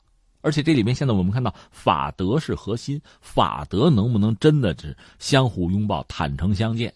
[0.41, 6.93] 而且这里面现在我们看到法德是核心，法德能不能真的是相互拥抱、坦诚相见，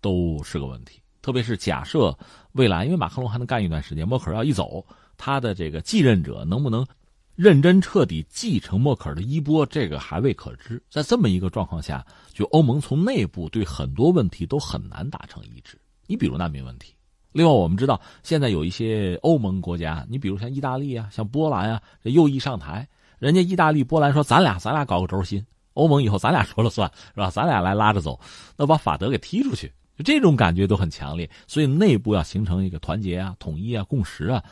[0.00, 1.00] 都是个问题。
[1.20, 2.16] 特别是假设
[2.56, 4.84] 未来，因为马克龙还能干一段时间，默克尔要一走，
[5.16, 6.86] 他的这个继任者能不能
[7.34, 10.82] 认真彻底继承默克尔的衣钵，这个还未可知。
[10.90, 15.78] 在这么一个状况下，就欧盟从内部对很多问题都很难达成一致。
[16.06, 16.94] 你比如难民问题，
[17.32, 22.88] 另外我们知道现在有一些欧盟国家，你比如像意大利啊、像波兰啊，这右翼上台，
[23.18, 27.28] 人家意大利、波兰说咱俩咱俩搞个轴心，欧盟以后咱俩说了算是吧？
[27.28, 28.18] 咱俩来拉着走，
[28.56, 29.70] 那把法德给踢出去。
[29.96, 34.44] 就这种感觉都很强烈，所以内部要形成一个团结啊、统一啊、共识啊，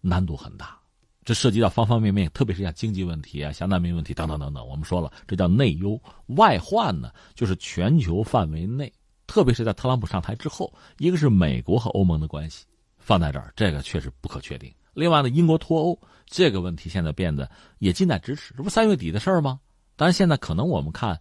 [0.00, 0.78] 难度很大。
[1.24, 4.64] 这涉及到方方面面，特别是像经济问题啊、像难民问题等等等等。
[4.64, 6.00] 我们说了，这叫内忧
[6.36, 8.92] 外患呢，就是全球范围内，
[9.26, 12.64] 特别是在特朗普上台之后，一个是美国和欧盟的关系
[12.96, 14.72] 放在这儿，这个确实不可确定。
[14.94, 19.58] 另外呢，英国脱欧这个问题现在变得也近在咫尺，这不三月底的事儿吗？
[19.96, 21.20] 当然，现在可能我们看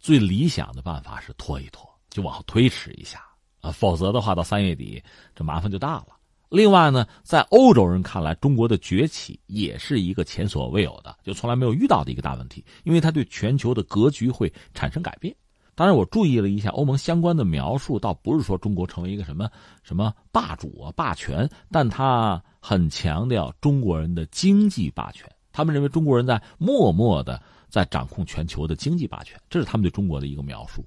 [0.00, 1.89] 最理想的办法是拖一拖。
[2.10, 3.24] 就往后推迟一下
[3.60, 5.02] 啊，否则的话，到三月底
[5.34, 6.08] 这麻烦就大了。
[6.48, 15.32] 另外呢，在欧洲人看来，中国的崛起也是一个前所未有的，就从来没有遇到的一个大问题，因为它对全球的格局会产生改变。
[15.76, 19.48] 当然，我注意了一下欧盟相关的描述，倒不是说中国成为一个什么
[19.84, 25.30] 什么霸主啊、霸权，但他很强调中国人的经济霸权。
[25.52, 30.84] 他们认为中国人在默默的在掌控全球的经济霸权，这是他们对中国的一个描述。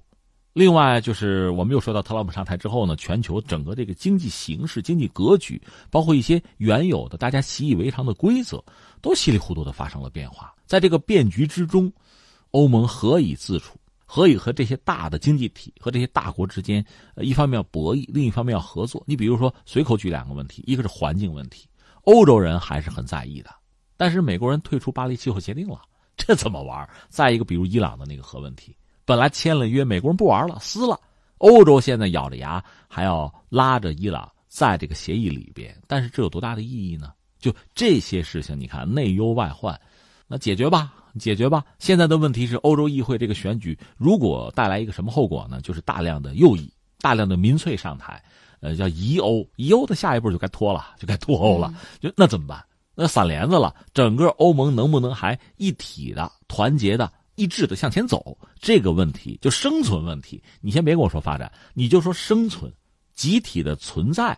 [0.53, 8.63] 另外，就是我们又说到特朗普上台之后呢，全球整个这个经济形势、经济格局，包括一些原有的大家习以为常的规则，
[9.01, 10.53] 都稀里糊涂的发生了变化。
[10.67, 11.91] 在这个变局之中，
[12.51, 13.79] 欧盟何以自处？
[14.05, 16.85] 何以和这些大的经济体和这些大国之间，
[17.15, 19.03] 一方面要博弈，另一方面要合作？
[19.07, 21.67] 你比如说，随口举两个问题，一个是环境问题，
[22.03, 23.49] 欧洲人还是很在意的，
[23.97, 25.81] 但是美国人退出巴黎气候协定了，
[26.15, 26.87] 这怎么玩？
[27.09, 28.75] 再一个，比如伊朗的那个核问题。
[29.05, 30.99] 本来签了约，美国人不玩了，撕了。
[31.39, 37.11] 欧洲现在咬着牙还要拉着伊朗在这个协议里边，但是这有多大的意义呢？
[37.37, 39.77] 就这些事情，你看内忧外患，
[40.27, 41.65] 那解决吧，解决吧。
[41.79, 45.59] 现在的问题是，欧洲议会这个选举如果带来一个什么后果呢？
[45.59, 48.23] 就是大量的右翼、大量的民粹上台，
[48.61, 51.73] 呃，叫疑欧，疑欧的下一步就该脱了，就该脱欧了。
[51.99, 52.63] 就那怎么办？
[52.95, 57.11] 那散帘子了，整个欧盟能不能还一体的、团结的？
[57.35, 60.41] 一致的向前走，这个问题就生存问题。
[60.61, 62.71] 你先别跟我说发展，你就说生存，
[63.13, 64.37] 集体的存在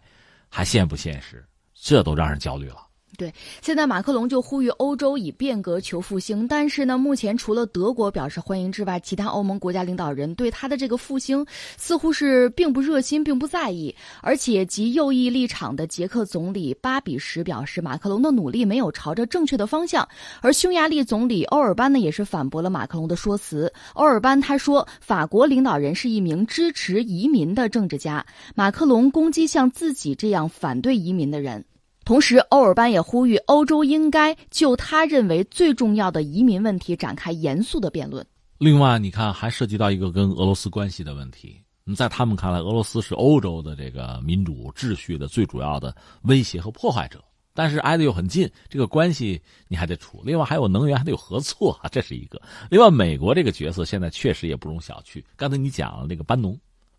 [0.50, 1.46] 还现不现实？
[1.74, 2.85] 这都让人焦虑了。
[3.18, 11.46] 对，现在马克龙就呼吁欧洲以变革求复兴，但是呢，目前除了德国表示欢迎之外，其他欧盟国家领导人对他的这个复兴
[11.78, 13.96] 似乎是并不热心，并不在意。
[14.22, 20.08] 而且，极右翼立场的捷克总理巴比什表示，马克龙的努力没有朝着正确的方向。
[20.42, 23.72] 而匈牙利总理欧尔班呢，也是反驳了马克龙的说辞。
[23.94, 28.26] 欧尔班他说，法国领导人是一名支持移民的政治家，
[28.56, 31.64] 马克龙攻击像自己这样反对移民的人。
[32.06, 38.24] 同时，欧尔班也呼吁欧洲应该就他认为最重要的移民问题展开严肃的辩论。
[38.60, 41.60] 另外，你看还涉及到一个跟俄罗斯关系的问题。
[41.96, 50.22] 在他们看来，俄罗斯是欧洲的这个民主秩序的最主要的威胁和破坏者，但是挨得又很近，这个关系你还得处。
[50.24, 52.40] 另外，还有能源还得有合作啊，这是一个。
[52.70, 55.24] 另外，美国这个角色现在确实也不容小觑。
[55.36, 56.56] 刚才你讲了那个班农。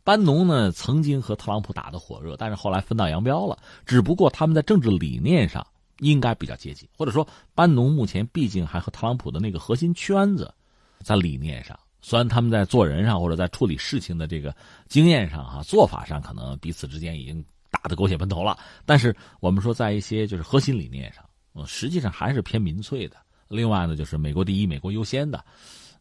[0.06, 3.58] 班农呢，曾经和特朗普打得火热，但是后来分道扬镳了。
[3.84, 5.66] 只不过他们在政治理念上
[5.98, 10.54] 应该比较接近，或者说，班农目前毕竟还和特朗普的那个核心圈子，
[11.00, 14.54] 在理念上，虽然他们在做人上或者在处理事情的这个
[14.86, 21.24] 经验上、哈做法上，可能彼此之间已经打得狗血喷头了，但是我们说，在一些就是核心理念上，
[21.56, 23.16] 嗯，实际上还是偏民粹的。
[23.48, 25.44] 另外呢，就是美国第一、美国优先的、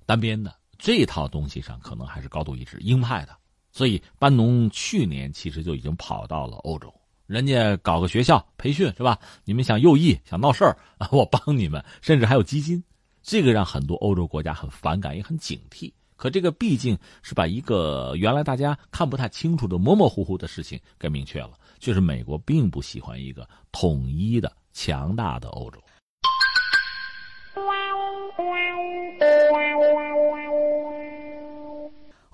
[0.06, 3.36] 单边的这套东西上，可能还是高度一致、鹰派的。
[3.76, 6.94] 所以，班农去年其实就已经跑到了欧洲，
[7.28, 9.20] 人家搞个学校培训是吧？
[9.44, 12.82] 你们想右翼想闹事儿啊， 我帮你们，甚至还有基金，
[13.22, 15.92] 这个让很多欧洲国家很反感，也很警惕。
[16.16, 25.82] 可这个毕竟是把一个原来大家看不太清楚的模模糊糊的事情给明确了，就是美国并不喜欢一个统一的强大的欧洲。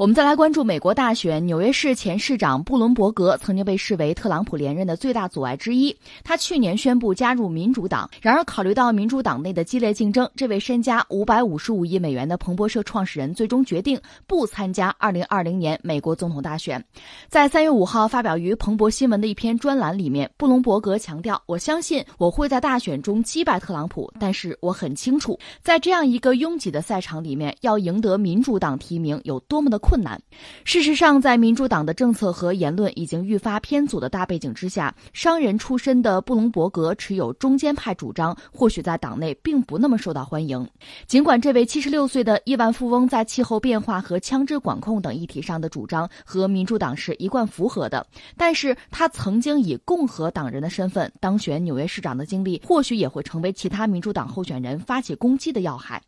[0.01, 5.95] 我们再来关注美国大选，纽约市前市长布伦伯格曾经被视为特朗普连任的最大阻碍之一。
[6.23, 16.83] 他去年宣布加入民主党，然而考虑到民主党内的激烈竞争，这位身家五百五十五亿美元的彭博社创始人最终决定不参加二零二零年美国总统大选。
[17.29, 30.17] 在三月五号发表于彭博新闻的一篇专栏里面，布隆伯格强调：“我相信我会在大选中击败特朗普，但是我很清楚，在这样一个拥挤的赛场里面，要赢得民主党提名有多么的困。”困难。
[30.63, 40.65] 事实上，在民主党的政策和言论已经愈发偏左的大背景之下，商人出身的布隆伯格持有中间派主张，或许在党内并不那么受到欢迎。
[41.07, 56.01] 尽管这位七十六岁的亿万富翁在气候变化和枪支管控等议题上的主张和民主党是一贯符合的，但是他曾经以共和党人的身份当选纽约市长的经历，或许也会成为其他民主党候选人发起攻击的要害。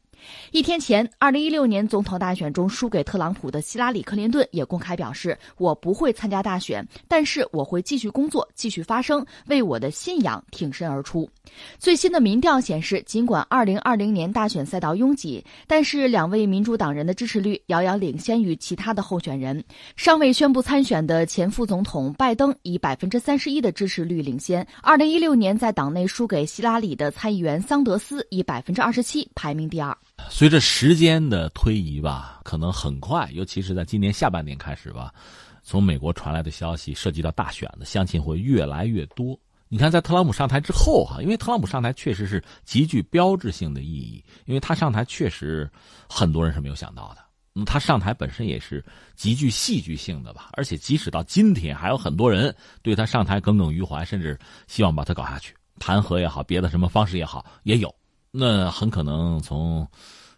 [0.52, 11.30] 一天前，二零一六年总统大选中输给特朗普的希拉里·克林顿也公开表示：“我不会参加大选，但是我会继续工作，继续发声，为我的信仰挺身而出。”
[11.78, 19.64] 最新的民调显示，尽管二零二零年大选赛道拥挤，但是两位民主党人的支持率遥遥领先于其他的候选人。
[19.96, 24.66] 尚未宣布参选的前副总统拜登以百分之三十一的支持率领先。
[24.82, 29.96] 二零一六年在党内输给希拉里的参议员桑德斯以百分之二十七排名第二。
[30.30, 35.14] 随着时间的推移吧，可能很快，尤其是在今年下半年开始吧，
[35.64, 39.40] 从美国传来的消息涉及到大选的，相信会越来越多。
[39.70, 45.70] 你看，在特朗普上台之后哈，因为特朗普上台确实是极具标志性的意义，因为他上台确实
[46.08, 47.22] 很多人是没有想到的。
[47.56, 48.84] 嗯，他上台本身也是
[49.16, 57.94] 极具戏剧性的吧，而且即使到今天，还有很多人对他上台耿耿于怀，甚至希望把他搞下去，弹劾也好，别的什么方式也好，也有。
[58.36, 59.88] 那很可能从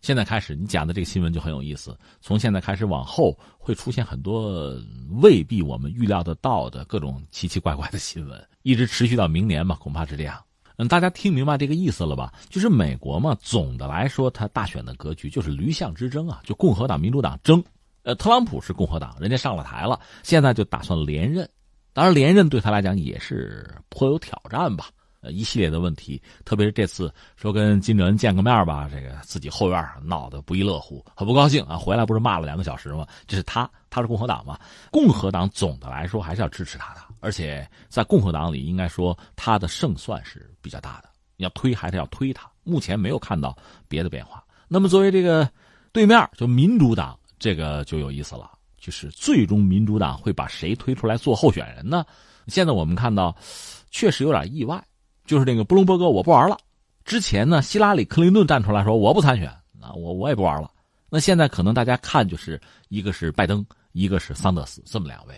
[0.01, 1.97] 现在开始，你讲的这个新闻就很有意思。
[2.19, 4.77] 从现在开始往后，会出现很多
[5.21, 10.37] 未必我们预料得到的各种奇奇怪怪的新闻，一直持续到明年吧，恐怕是这样。
[10.75, 12.33] 嗯，大家听明白这个意思了吧？
[12.49, 17.63] 就是美国嘛，总的来说，它大选的格局就是驴象之争啊，就共和党、民主党争。
[18.03, 21.49] 呃，特朗普是共和党，人家上了台了，现在就打算连任。
[21.93, 24.89] 当然，连任对他来讲也是颇有挑战吧。
[25.31, 31.77] 一系列的问题，特别是这次说跟金正恩见个面吧，这个自己后院闹得不亦乐乎，很不高兴啊！
[31.77, 33.07] 回来不是骂了两个小时吗？
[33.27, 34.59] 这是他，他是共和党嘛？
[34.91, 41.09] 共和党总的来说还是要支持他的，而且在共和党里，应该说他的胜算是比较大的。
[41.37, 42.49] 要推还是要推他？
[42.63, 43.55] 目前没有看到
[43.87, 44.43] 别的变化。
[44.67, 45.49] 那么作为这个
[45.91, 52.05] 对面就民主党，这个就有意思了，就是最终民主党会把谁推出来做候选人呢？
[52.47, 53.35] 现在我们看到，
[53.91, 54.81] 确实有点意外。
[55.25, 56.57] 就是那个布隆伯格，我不玩了。
[57.03, 59.47] 之前呢，希拉里·克林顿站出来说我不参选
[59.81, 60.71] 啊，我我也不玩了。
[61.09, 62.59] 那现在可能大家看就是
[62.89, 65.33] 一个是拜登，一个是桑德斯，这么两位。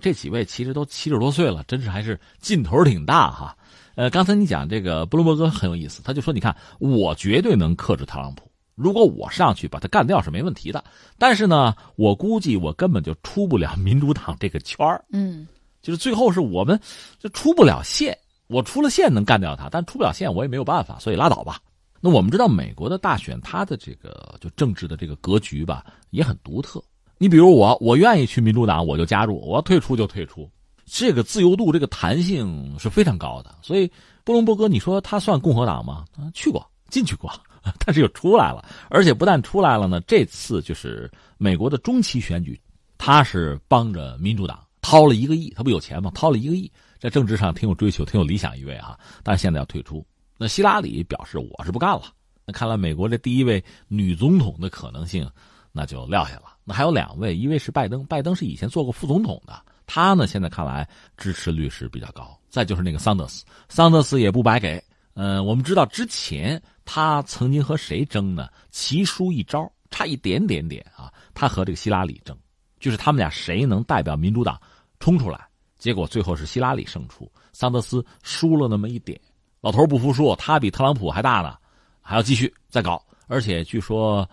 [0.00, 3.56] 这几位其实都七十多岁了，真是还是劲头挺大哈。
[3.94, 10.82] 呃，刚才你讲这个布隆伯格很有意思，他就说：“你看，我绝对能克制特朗普，如果我上去把他干掉是没问题的。
[11.18, 15.04] 但是呢，我估计我根本就出不了民主党这个圈儿。
[15.10, 15.46] 嗯，
[15.82, 16.78] 就是最后是我们
[17.18, 18.16] 就出不了线，
[18.52, 21.58] 我出了线能干掉他，但出不了线我也没有办法，所以拉倒吧。
[22.00, 26.82] 那我们知道美国的大选，它的这个就政治的这个格局吧，也很独特。
[27.16, 30.50] 你比如我，我愿意去民主党，我就加入；我要退出就退出。”
[30.84, 33.90] 这个自由度、这个弹性是非常高的，所以
[34.24, 36.04] 布隆伯格，你说他算共和党吗？
[36.34, 37.32] 去过，进去过，
[37.78, 38.68] 但是又出来了。
[38.90, 42.60] 而且不但出来了呢，这次就是美国的中期选举，
[42.98, 46.10] 他是帮着民主党掏了一个亿，他不有钱吗？
[46.14, 46.70] 掏了一个亿，
[47.02, 48.96] 在政治上挺有追求、挺有理想一位哈。
[49.24, 50.06] 但是现在要退出，
[50.38, 52.04] 那希拉里表示我是不干了。
[52.44, 55.28] 那看来美国这第一位女总统的可能性
[55.72, 56.56] 那就撂下了。
[56.62, 59.60] 那还有两位，一位是拜登，拜登是以前做过副总统的。
[59.84, 62.38] 他呢，现在看来支持率是比较高。
[62.48, 64.80] 再就是那个桑德斯，桑德斯也不白给。
[65.14, 68.48] 嗯，我们知道之前他曾经和谁争呢？
[68.70, 71.12] 棋输一招，差一点点点啊。
[71.34, 72.38] 他和这个希拉里争，
[72.78, 74.60] 就是他们俩谁能代表民主党
[75.00, 75.48] 冲出来？
[75.82, 79.20] 结果最后是希拉里胜出，桑德斯输了那么一点。
[79.60, 81.56] 老头不服输，他比特朗普还大呢，
[82.00, 83.04] 还要继续再搞。
[83.26, 84.24] 而且据说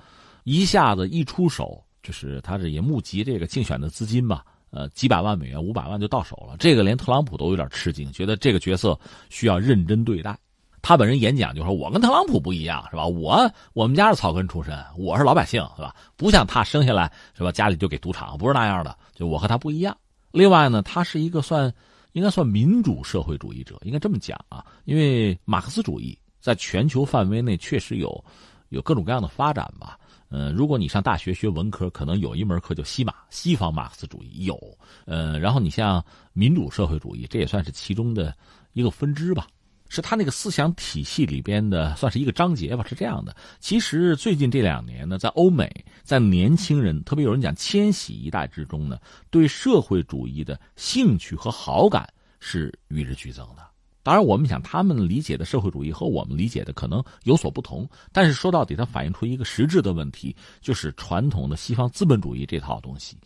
[0.44, 4.46] 一下子一出手，就是他这也募集这个竞选的资金吧。
[4.70, 8.96] 呃，几百万美元、五百万就到手了，这个连特朗普都有点吃惊，觉得这个角色
[9.32, 10.38] 需要认真对待。
[10.84, 13.08] 他本人演讲就说：“我跟特朗普不一样，是吧？
[13.08, 15.96] 我我们家是草根出身，我是老百姓，是吧？
[16.16, 18.96] 不像他生下来是吧，家里就给赌场，不是那样的。
[19.16, 19.98] 就我和他不一样。
[20.32, 21.74] 另外呢，他是一个算
[22.14, 28.24] 应该算民主社会主义者，应该这么讲啊，因为马克思主义在全球范围内确实有
[28.70, 29.98] 有各种各样的发展吧。”
[30.32, 34.56] 嗯，如果你上大学学文科，可能有一门课叫西马，西方马克思主义有。
[35.06, 38.32] 呃，然后你像民主社会主义，这也算是其中的
[38.74, 39.48] 一个分支吧，
[39.90, 42.86] 是他那个思想体系里边的，算是一个章节吧。
[42.88, 43.36] 是这样的。
[43.60, 45.70] 其实最近这两年呢，在欧美，
[46.04, 48.98] 在年轻人，特别有人讲千禧一代之中呢，
[49.30, 52.08] 对社会主义的兴趣和好感
[52.40, 53.68] 是与日俱增的。
[54.02, 63.18] 当然，我们想他们理解的社会主义和我们理解的可能有所不同，但是说到底，它反映出一个实质的问题，就是传统的西方资本主义这套东西，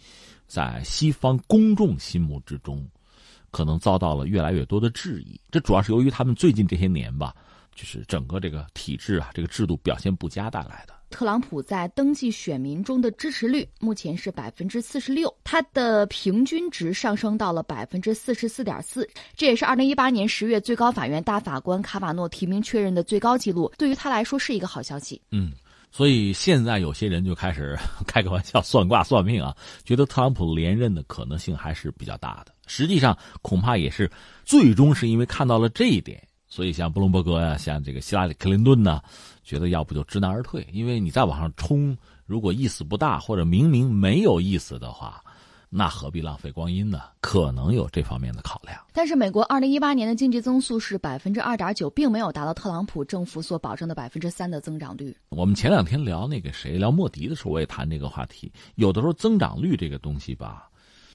[0.48, 2.86] 在西方公众心目之中，
[3.54, 5.40] 可能遭到了越来越多的质疑。
[5.52, 7.34] 这主要是由于他们最近这些年吧，
[7.76, 10.94] 就是整个这个体制啊，这个制度表现不佳带来的。
[11.12, 23.72] 特朗普在登记选民中的支持率目前是百分之四十六，他的平均值上升到了百分之四十四点四，这也是二零一八年十月最高法院大法官卡瓦诺提名确认的最高纪录。
[23.78, 25.22] 对于他来说是一个好消息。
[25.30, 25.52] 嗯，
[25.92, 27.78] 所以现在有些人就开始
[28.08, 32.52] 开个玩笑，算卦算命啊，觉得特朗普连任的可能性还是比较大的。
[32.68, 34.10] 实际上，恐怕也是
[34.46, 36.22] 最终是因为看到了这一点。
[36.48, 39.02] 所以，像布隆伯格呀，像这个希拉里·克林顿呢，
[39.44, 41.98] 觉得要不就知难而退，因为你再往上冲，
[42.28, 45.20] 如果意思不大，或者明明没有意思的话，
[45.68, 47.02] 那何必浪费光阴呢？
[47.22, 48.80] 可能有这方面的考量。
[48.94, 55.18] 但是，美国二零一八年的经济增速是百分之二点九，并没有达到特朗普政府所保证的百分之三的增长率。
[55.30, 58.52] 我们前两天聊那个谁，聊莫迪的时候，我也谈这个话题。
[58.76, 60.70] 有的时候，增长率这个东西吧。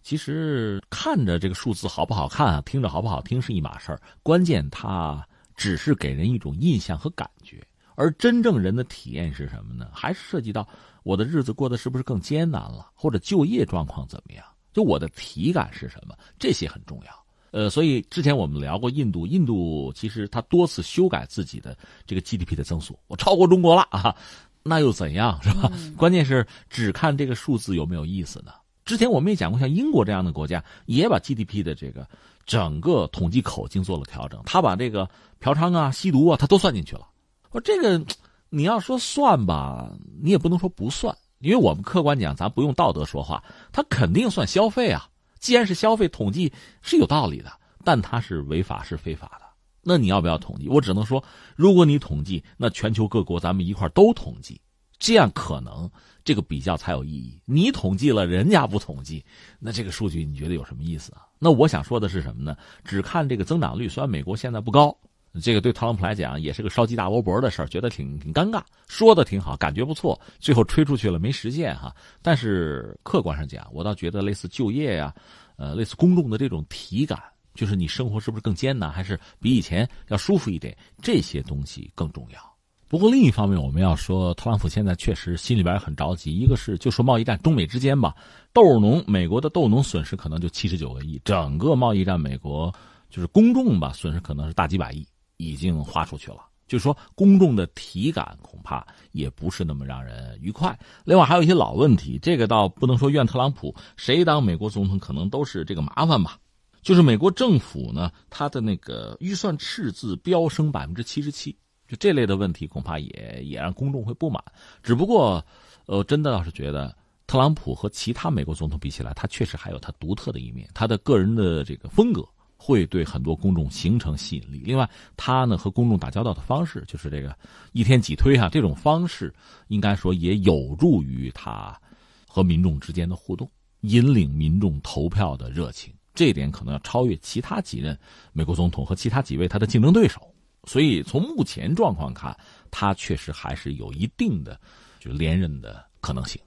[0.09, 5.23] 其实看着这个数字好不好看啊，听着好不好听是一码事儿，关键它
[5.55, 7.63] 只是给人一种印象和感觉，
[7.95, 9.91] 而真正人的体验是什么呢？
[9.93, 10.67] 还是涉及到
[11.03, 14.43] 我的日子过得是不是更艰难了，或者就业状况怎么样？
[14.73, 16.17] 就我的体感是什么？
[16.39, 17.13] 这些很重要。
[17.51, 24.17] 呃，所以之前我们聊过印度，印度其实它多次修改自己的这个 GDP 的增速，我超过中国了啊，
[24.63, 25.71] 那又怎样是吧？
[25.99, 28.53] 关键是只看这个数字有没有意思呢？
[28.89, 32.09] 之前我们也讲过，像英国这样的国家也把 GDP 的这个
[32.47, 35.07] 整个统计口径做了调整，他把这个
[35.41, 37.07] 嫖娼啊、吸毒啊，他都算进去了。
[37.51, 38.03] 我这个
[38.49, 39.91] 你要说算吧，
[40.23, 45.07] 你也不能说不算，因为我们客观讲，咱不用道德说话，他肯定算消费啊。
[45.39, 47.53] 既然是消费，统计是有道理的，
[47.85, 49.47] 但它是违法是非法的。
[49.83, 50.67] 那你要不要统计？
[50.67, 51.23] 我只能说，
[51.57, 54.59] 如果你统计，那全球各国咱们一块都统计。
[54.99, 55.89] 这样可能
[56.29, 57.41] 这个比较才有意义。
[57.47, 59.25] 你统计了，人家不统计，
[59.59, 61.27] 那这个数据你觉得有什么意思啊？
[61.39, 62.55] 那我想说的是什么呢？
[62.85, 64.95] 只看这个增长率，虽然美国现在不高，
[65.41, 68.63] 这个对特朗普来讲也是个烧鸡大窝脖的事儿，觉得挺挺尴尬。
[68.89, 71.97] 说的挺好，感觉不错，最后吹出去了没实现哈。
[72.21, 75.15] 但是客观上讲，我倒觉得类似就业呀，
[75.57, 77.19] 呃，类似公众的这种体感，
[77.55, 82.58] 就是你生活是不是更艰难，还是比以前要舒服一点，这些东西更重要。
[82.89, 86.35] 不过另一方面，我们要说，特朗普现在确实心里边很着急。
[86.35, 88.15] 一个是就说贸易战，中美之间吧，
[88.53, 92.75] 豆农美国的豆农损失可能就七十九个亿，整个贸易战美国
[93.11, 96.39] 就是公众吧损失可能是大几百亿，已经花出去了。
[96.67, 100.79] 就是说，公众的体感恐怕也不是那么让人愉快。
[101.05, 106.39] 另外，还有一些老问题，这个倒不能说怨特朗普，谁当美国总统可能都是这个麻烦吧。
[106.81, 111.57] 就是美国政府呢，它的那个预算赤字飙升百分之七十七，
[111.89, 114.41] 就这类的问题，恐怕也也让公众会不满。
[114.83, 115.45] 只不过，
[115.87, 122.25] 呃，真的倒是觉得特朗普和其他美国总统比起来，他确实还有他独特的一面，他的个人的这个风格。
[122.61, 124.61] 会对很多公众形成吸引力。
[124.65, 127.33] 另外，他呢和公众打交道的方式，就是这个
[127.71, 129.33] 一天几推啊，这种方式
[129.69, 131.81] 应该说也有助于他
[132.27, 133.49] 和民众之间的互动，
[133.83, 135.95] 引领民众投票的热情。
[136.15, 137.97] 这一点可能要超越其他几任
[138.33, 140.28] 美国总统和其他几位他的竞争对手。
[140.69, 142.37] 所以，从目前状况看，
[142.71, 144.61] 他确实还是有一定的
[145.01, 146.39] 就连任的可能性。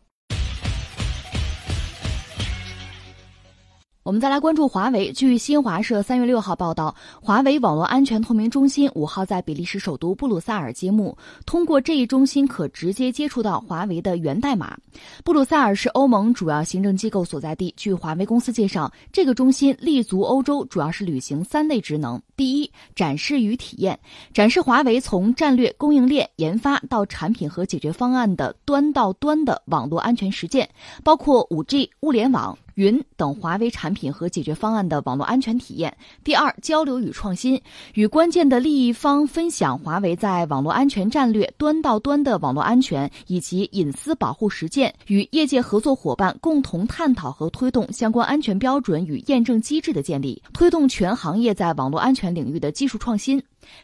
[4.12, 5.10] 我们再来关注华为。
[5.14, 11.18] 据新华社三月六号报道，华为网络安全透明中心五号在比利时首都布鲁塞尔揭幕。
[11.46, 14.78] 通过这一中心，可直接接触到华为的源代码。
[15.24, 17.74] 布鲁塞尔是欧盟主要行政机构所在地。
[17.78, 23.98] 据华为公司介绍，这个中心立足欧洲，主要是履行三类职能：第一，展示与体验，
[24.34, 30.70] 展示华为从战略、供应链、研发到产品和解决方案的端到端的网络安全实践，
[31.02, 32.58] 包括五 G、物联网。
[32.82, 35.96] 云等华为产品和解决方案的网络安全体验。
[36.24, 37.62] 第二，交流与创新，
[37.94, 53.40] 与关键的利益方分享华为在网络安全战略端到端的网络安全以及隐私保护实践，与业界合作伙伴共同探讨和推动相关安全标准与验证机制的建立，推动全行业在网络安全领域的技术创新。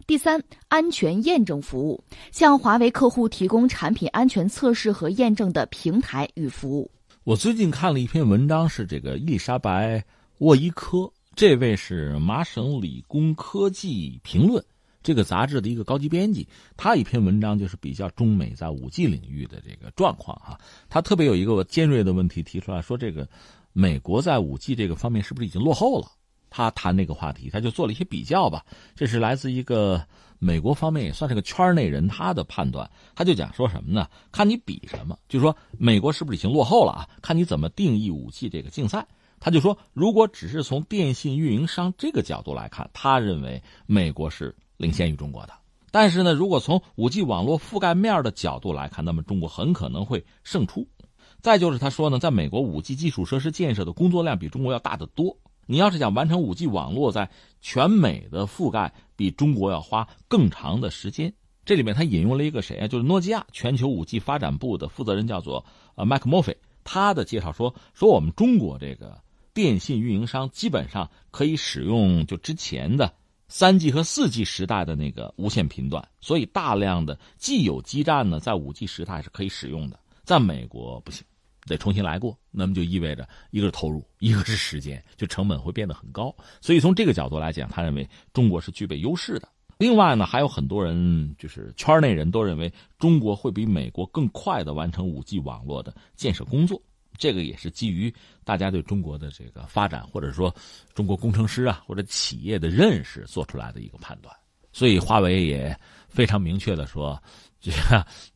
[0.08, 6.89] 第三，安全验证服务，向华为客户提供产品安全测试和验证的平台与服务。
[7.28, 9.97] 我最近看了一篇文章，是这个伊丽莎白·
[10.38, 14.63] 沃伊科，这位是麻省理工科技评论
[15.03, 16.47] 这个杂志的一个高级编辑。
[16.78, 20.57] 他一篇文章就是比较中美在五 G 领域的这个状况哈。
[20.88, 23.28] 他特别有一个尖锐的问题提出来说，这个
[23.73, 26.07] 美国在五 G 这个方面是不是已经落后了？
[26.49, 28.65] 他谈这个话题，他就做了一些比较吧。
[28.95, 30.01] 这是来自一个。
[30.39, 34.07] 美国方面也算是个圈内人，他的判断，他就讲说什么呢？
[34.31, 37.09] 看你比什么，就说美国是不是已经落后了啊？
[37.21, 39.05] 看你怎么定义武器这个竞赛。
[39.39, 45.53] 他就说，如果只是从电信运营商这个角度来看，他认为美国是领先于中国的。
[45.91, 50.88] 但是呢，如果从五 G 网络覆盖面的角度来看，那么中国很可能会胜出。
[51.39, 55.38] 再就是他说呢，在美国五 G 基础设施建设的工作量比中国要大得多。
[55.68, 57.30] 你要是想完成五 G 网络在
[57.61, 61.32] 全美的覆盖，比中国要花更长的时间。
[61.65, 62.88] 这里面他引用了一个谁啊？
[62.88, 65.63] 就是诺基亚全球五 G 发展部的负责人，叫做
[65.95, 66.57] 呃麦克莫菲。
[66.86, 69.22] 他的介绍说，说我们中国这个
[69.53, 73.13] 电信运营商基本上可以使用就之前的
[73.49, 81.26] 三 G 和四 G 时代的那个无线频段，所以大量的既有基站呢，在五 G 时代是可以使用的，在美国不行。
[81.68, 86.36] 得重新来过，那么就意味着一个是投入，一个是时间，就成本会变得很高。
[86.61, 89.47] 所以从这个角度来讲，他认为中国是具备优势的。
[89.78, 96.82] 另外呢，还有很多人就是圈内人都认为中国会比美国更快的完成五 G 网络的建设工作。
[97.15, 98.11] 这个也是基于
[98.43, 100.55] 大家对中国的这个发展，或者说
[100.95, 104.36] 中国工程师啊或者企业的认识做出来的一个判断。
[104.72, 105.76] 所以华为也
[106.07, 107.22] 非常明确的说。
[107.60, 107.72] 就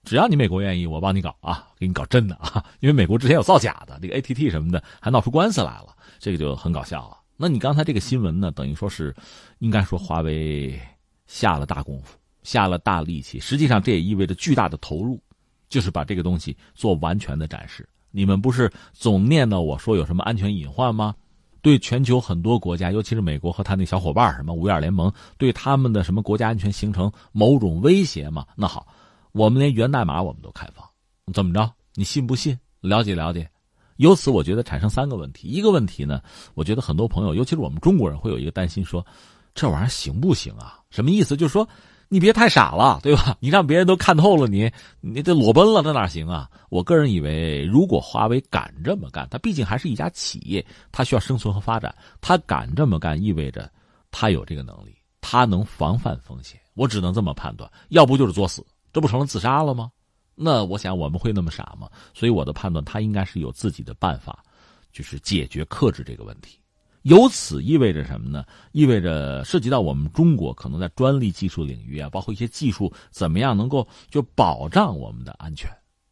[0.03, 2.63] 只要你美国愿意，我帮你搞啊，给你搞真的啊！
[2.80, 7.17] 因为美国之前有造假的，这个 ATT 什么的还闹出官司来了，这个就很搞笑了。
[7.38, 9.15] 那你刚才这个新闻呢，等于说是，
[9.59, 10.80] 应该说华为
[11.28, 13.39] 下了大功夫，下了大力气。
[13.39, 15.22] 实际上这也意味着巨大的投入，
[15.69, 17.88] 就是把这个东西做完全的展示。
[18.09, 21.15] 你们不是总念叨我说有什么安全隐患吗？
[21.61, 28.45] 对全球很多国家，尤其是美国和他那小伙伴什么五眼联盟，对他们的什么国家安全形成某种威胁吗？
[28.55, 28.88] 那好。
[29.32, 30.86] 我们连源代码我们都开放，
[31.34, 31.71] 怎么着？
[31.95, 32.57] 你信不信？
[32.82, 33.49] 了解了解。
[33.97, 35.47] 由此，我觉得产生三个问题。
[35.47, 36.21] 一个问题呢，
[36.55, 39.05] 我觉得很多朋友，尤其是我们中国人，会有一个担心：说
[39.53, 40.79] 这玩意儿行不行啊？
[40.89, 41.38] 什么意思？
[41.38, 41.67] 就是说
[42.09, 43.38] 你别太傻了，对吧？
[43.39, 46.49] 你让别人都看透了你，你这裸奔了，那哪行啊？
[46.69, 53.71] 我个人以为，如果华为敢这么干，它毕竟还是一家企业，它需要生存和发展，它敢这么干，意味着
[54.09, 56.59] 它有这个能力，它能防范风险。
[56.73, 58.65] 我只能这么判断，要不就是作死。
[58.91, 59.91] 这不成了自杀了吗？
[60.35, 61.89] 那我想我们会那么傻吗？
[62.13, 64.43] 所以我的判断，他应该是有自己的办法，
[64.91, 66.57] 就是解决克制这个问题。
[67.03, 68.45] 由此意味着什么呢？
[68.71, 75.69] 意味着涉及到我们中国可能在专利技术领域啊，包括一些技术怎么样能够就保障我们的安全，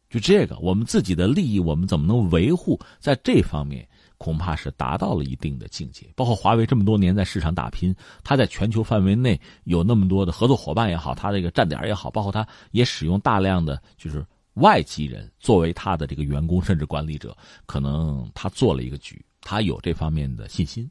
[0.08, 2.78] 就这个我们自己的利益，我们怎么能维护？
[2.98, 3.88] 在这方面
[4.20, 6.06] 恐怕是达到了一定的境界。
[6.14, 14.22] 包括华为这么多年在市场打拼，它在全球范围内有那么多的合作伙伴也好，它这个站点也好，包括它也使用大量的就是
[14.54, 19.24] 外籍人作为它的这个员工甚至管理者，可能他做了一个局。
[19.40, 20.88] 他有这方面的信心，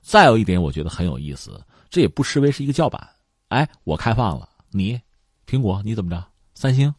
[0.00, 3.06] 再有一点，我觉得很有意思，这也不失为是一个叫板。
[3.48, 4.98] 哎，我开放了，你，
[5.46, 6.24] 苹果你怎么着？
[6.54, 6.92] 三星，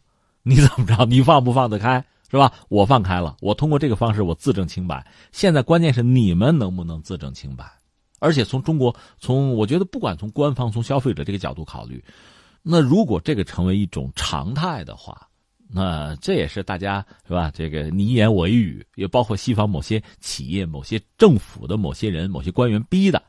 [0.44, 1.04] 你怎么着？
[1.06, 2.52] 你放不放得开是吧？
[2.68, 5.06] 我放开了，我通过这个方式我自证清白。
[5.32, 7.64] 现在关键是你们能不能自证清白？
[8.18, 12.02] 而且从中国，从我觉得不管从官方从消费者这个角度考虑，
[12.62, 15.28] 那如果这个成为一种常态的话。
[15.66, 17.50] 那这也是大家是吧？
[17.52, 23.20] 这个你一言我一语，也包括西方某些企业、某些政府的某些人、某些官员逼的，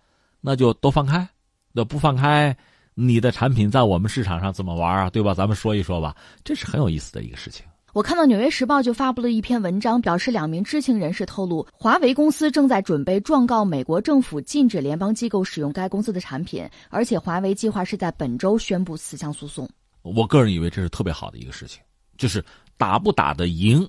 [0.42, 1.28] 那就都放开，
[1.72, 2.56] 那不放开，
[2.94, 5.10] 你的产品在我们市场上怎么玩啊？
[5.10, 5.34] 对吧？
[5.34, 7.66] 咱们说一说吧，这是很有意思的一个事情。
[7.96, 19.66] 我看到《纽约时报》就发布了一篇文章，表示两名知情人士透露，华为公司正在准备状告美国政府，禁止联邦机构使用该公司的产品，而且华为计划是在本周宣布此项诉讼。
[20.02, 21.82] 我个人以为这是特别好的一个事情。
[22.18, 22.44] 就是
[22.76, 23.88] 打不打得赢，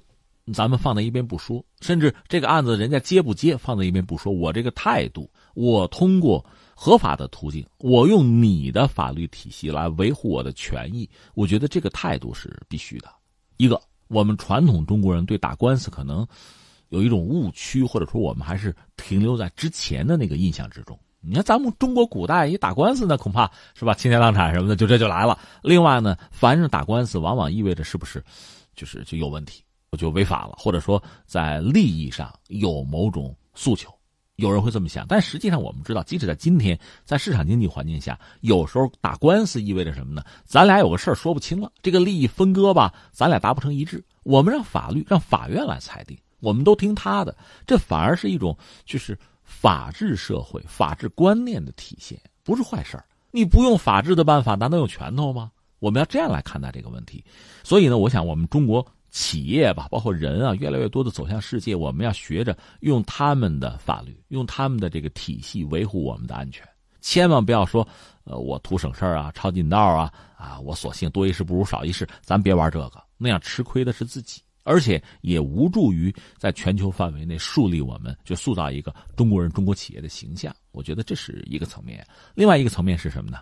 [0.55, 6.47] 咱们放在一边不说，甚至这个案子人家接不接放在一边不说，我这个态度，我通过
[6.77, 13.09] 合法的途径，我用你的法律体系来维护我的权益，我觉得这个态度是必须的。
[13.57, 16.27] 一个，我们传统中国人对打官司可能
[16.89, 20.99] 有一种误区，或者说我们还是停留在之前的那个印象之中。
[21.21, 25.37] 你看，咱们中国古代一打官司呢，恐怕是吧，倾家荡产什么的，就这就来了。
[25.61, 28.23] 另外呢，凡是打官司，往往意味着是不是，
[28.77, 29.65] 就是就有问题，
[29.99, 33.93] 就违法了，或者说在利益上有某种诉求，
[34.37, 35.05] 有人会这么想。
[35.09, 40.23] 但实际上，我们知道，即使在今天，在市场经济环境下，有时候打官司意味着什么呢？
[40.45, 49.19] 咱俩有个事儿说不清了，这个利益分割吧，咱俩达不成一致，我们让法律让法院来裁定，我们都听他的，这反而是一种就是。
[49.49, 55.53] 法治社会、法治观念的体现不是坏事你不用法治的办法，难道有拳头吗？
[55.79, 57.25] 我们要这样来看待这个问题。
[57.63, 58.85] 所以呢，我想我们中国
[59.19, 66.69] 企业吧，包括人啊，越来越多的走向世界，我们要学着用他们的法律，用他们的这个体系维护我们的安全。
[67.01, 67.89] 千万不要说，
[68.25, 74.43] 呃，我图省事啊，抄近道啊，啊，我索性多一事不如少一事，咱别玩这个，那样吃亏的是自己。
[74.65, 80.55] 而且也无助于在全球范围内树立我们就塑造一个中国人、中国企业的形象。
[80.73, 82.07] 我觉得这是一个层面。
[82.35, 83.39] 另外一个层面是什么呢？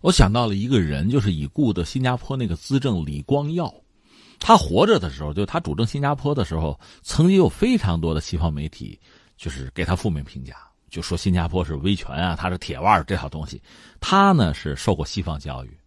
[0.00, 3.72] 我想到了一个人，就是已故的新加坡那个资政李光耀。
[4.38, 8.98] 他活着的时候，就他主政新加坡的时候，曾经有非常多的西方媒体
[9.36, 10.56] 就是给他负面评价，
[10.88, 13.60] 就说新加坡是威权啊，他是铁腕这套东西。
[14.00, 15.78] 他呢是受过西方教育，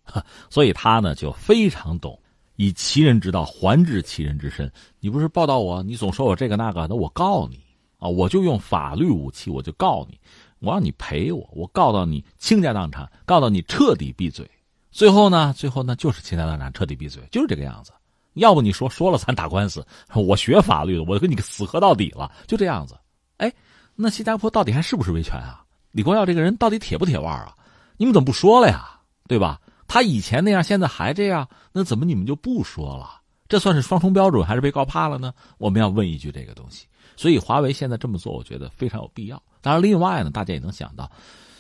[0.50, 2.20] 所以他呢就非常懂。
[2.56, 4.70] 以其人之道还治其人之身，
[5.00, 5.82] 你不是报道我？
[5.82, 7.58] 你总说我这个那个，那我告你
[7.98, 8.10] 啊！
[8.10, 10.20] 我就用法律武器，我就告你，
[10.60, 14.46] 我让你赔我，我告到你倾家荡产，告到你彻底闭嘴。
[14.92, 17.94] 最后呢，最后呢就是倾家荡产，彻底闭嘴，就是这个样子。
[18.34, 22.98] 要不你说说了，咱打官司，我学法律的，我跟你死磕到底了，就这样子。
[23.38, 23.52] 哎，
[23.96, 25.64] 那新加坡到底还是不是维权啊？
[25.92, 27.56] 李光耀这个人到底铁不铁腕啊？
[27.98, 29.00] 你们怎么不说了呀？
[29.28, 29.60] 对吧？
[29.88, 33.20] 他以前那样，现在还这样，那怎么你们就不说了？
[33.48, 35.34] 这算是双重标准，还是被告怕了呢？
[35.58, 36.86] 我们要问一句这个东西。
[37.18, 39.42] 所以华为现在这么做，我觉得非常有必要。
[39.62, 41.12] 当然，另外呢，大家也能想到，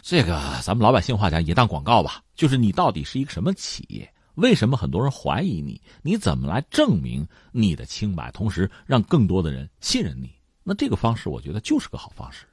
[0.01, 4.07] 这个咱们老百姓话讲也当广告吧，就是你到底是一个什么企业？
[4.40, 5.82] 为什么很多人怀疑你？
[6.02, 8.32] 你怎么来证明你的清白？
[8.32, 10.32] 同时让更多的人信任你？
[10.64, 12.46] 那这个方式，我觉得就是个好方式。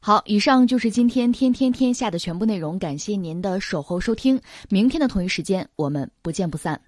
[0.00, 6.80] 好，以上就是今天天天天下的全部内容，感谢您的守候收听，明天的同一时间我们不见不散。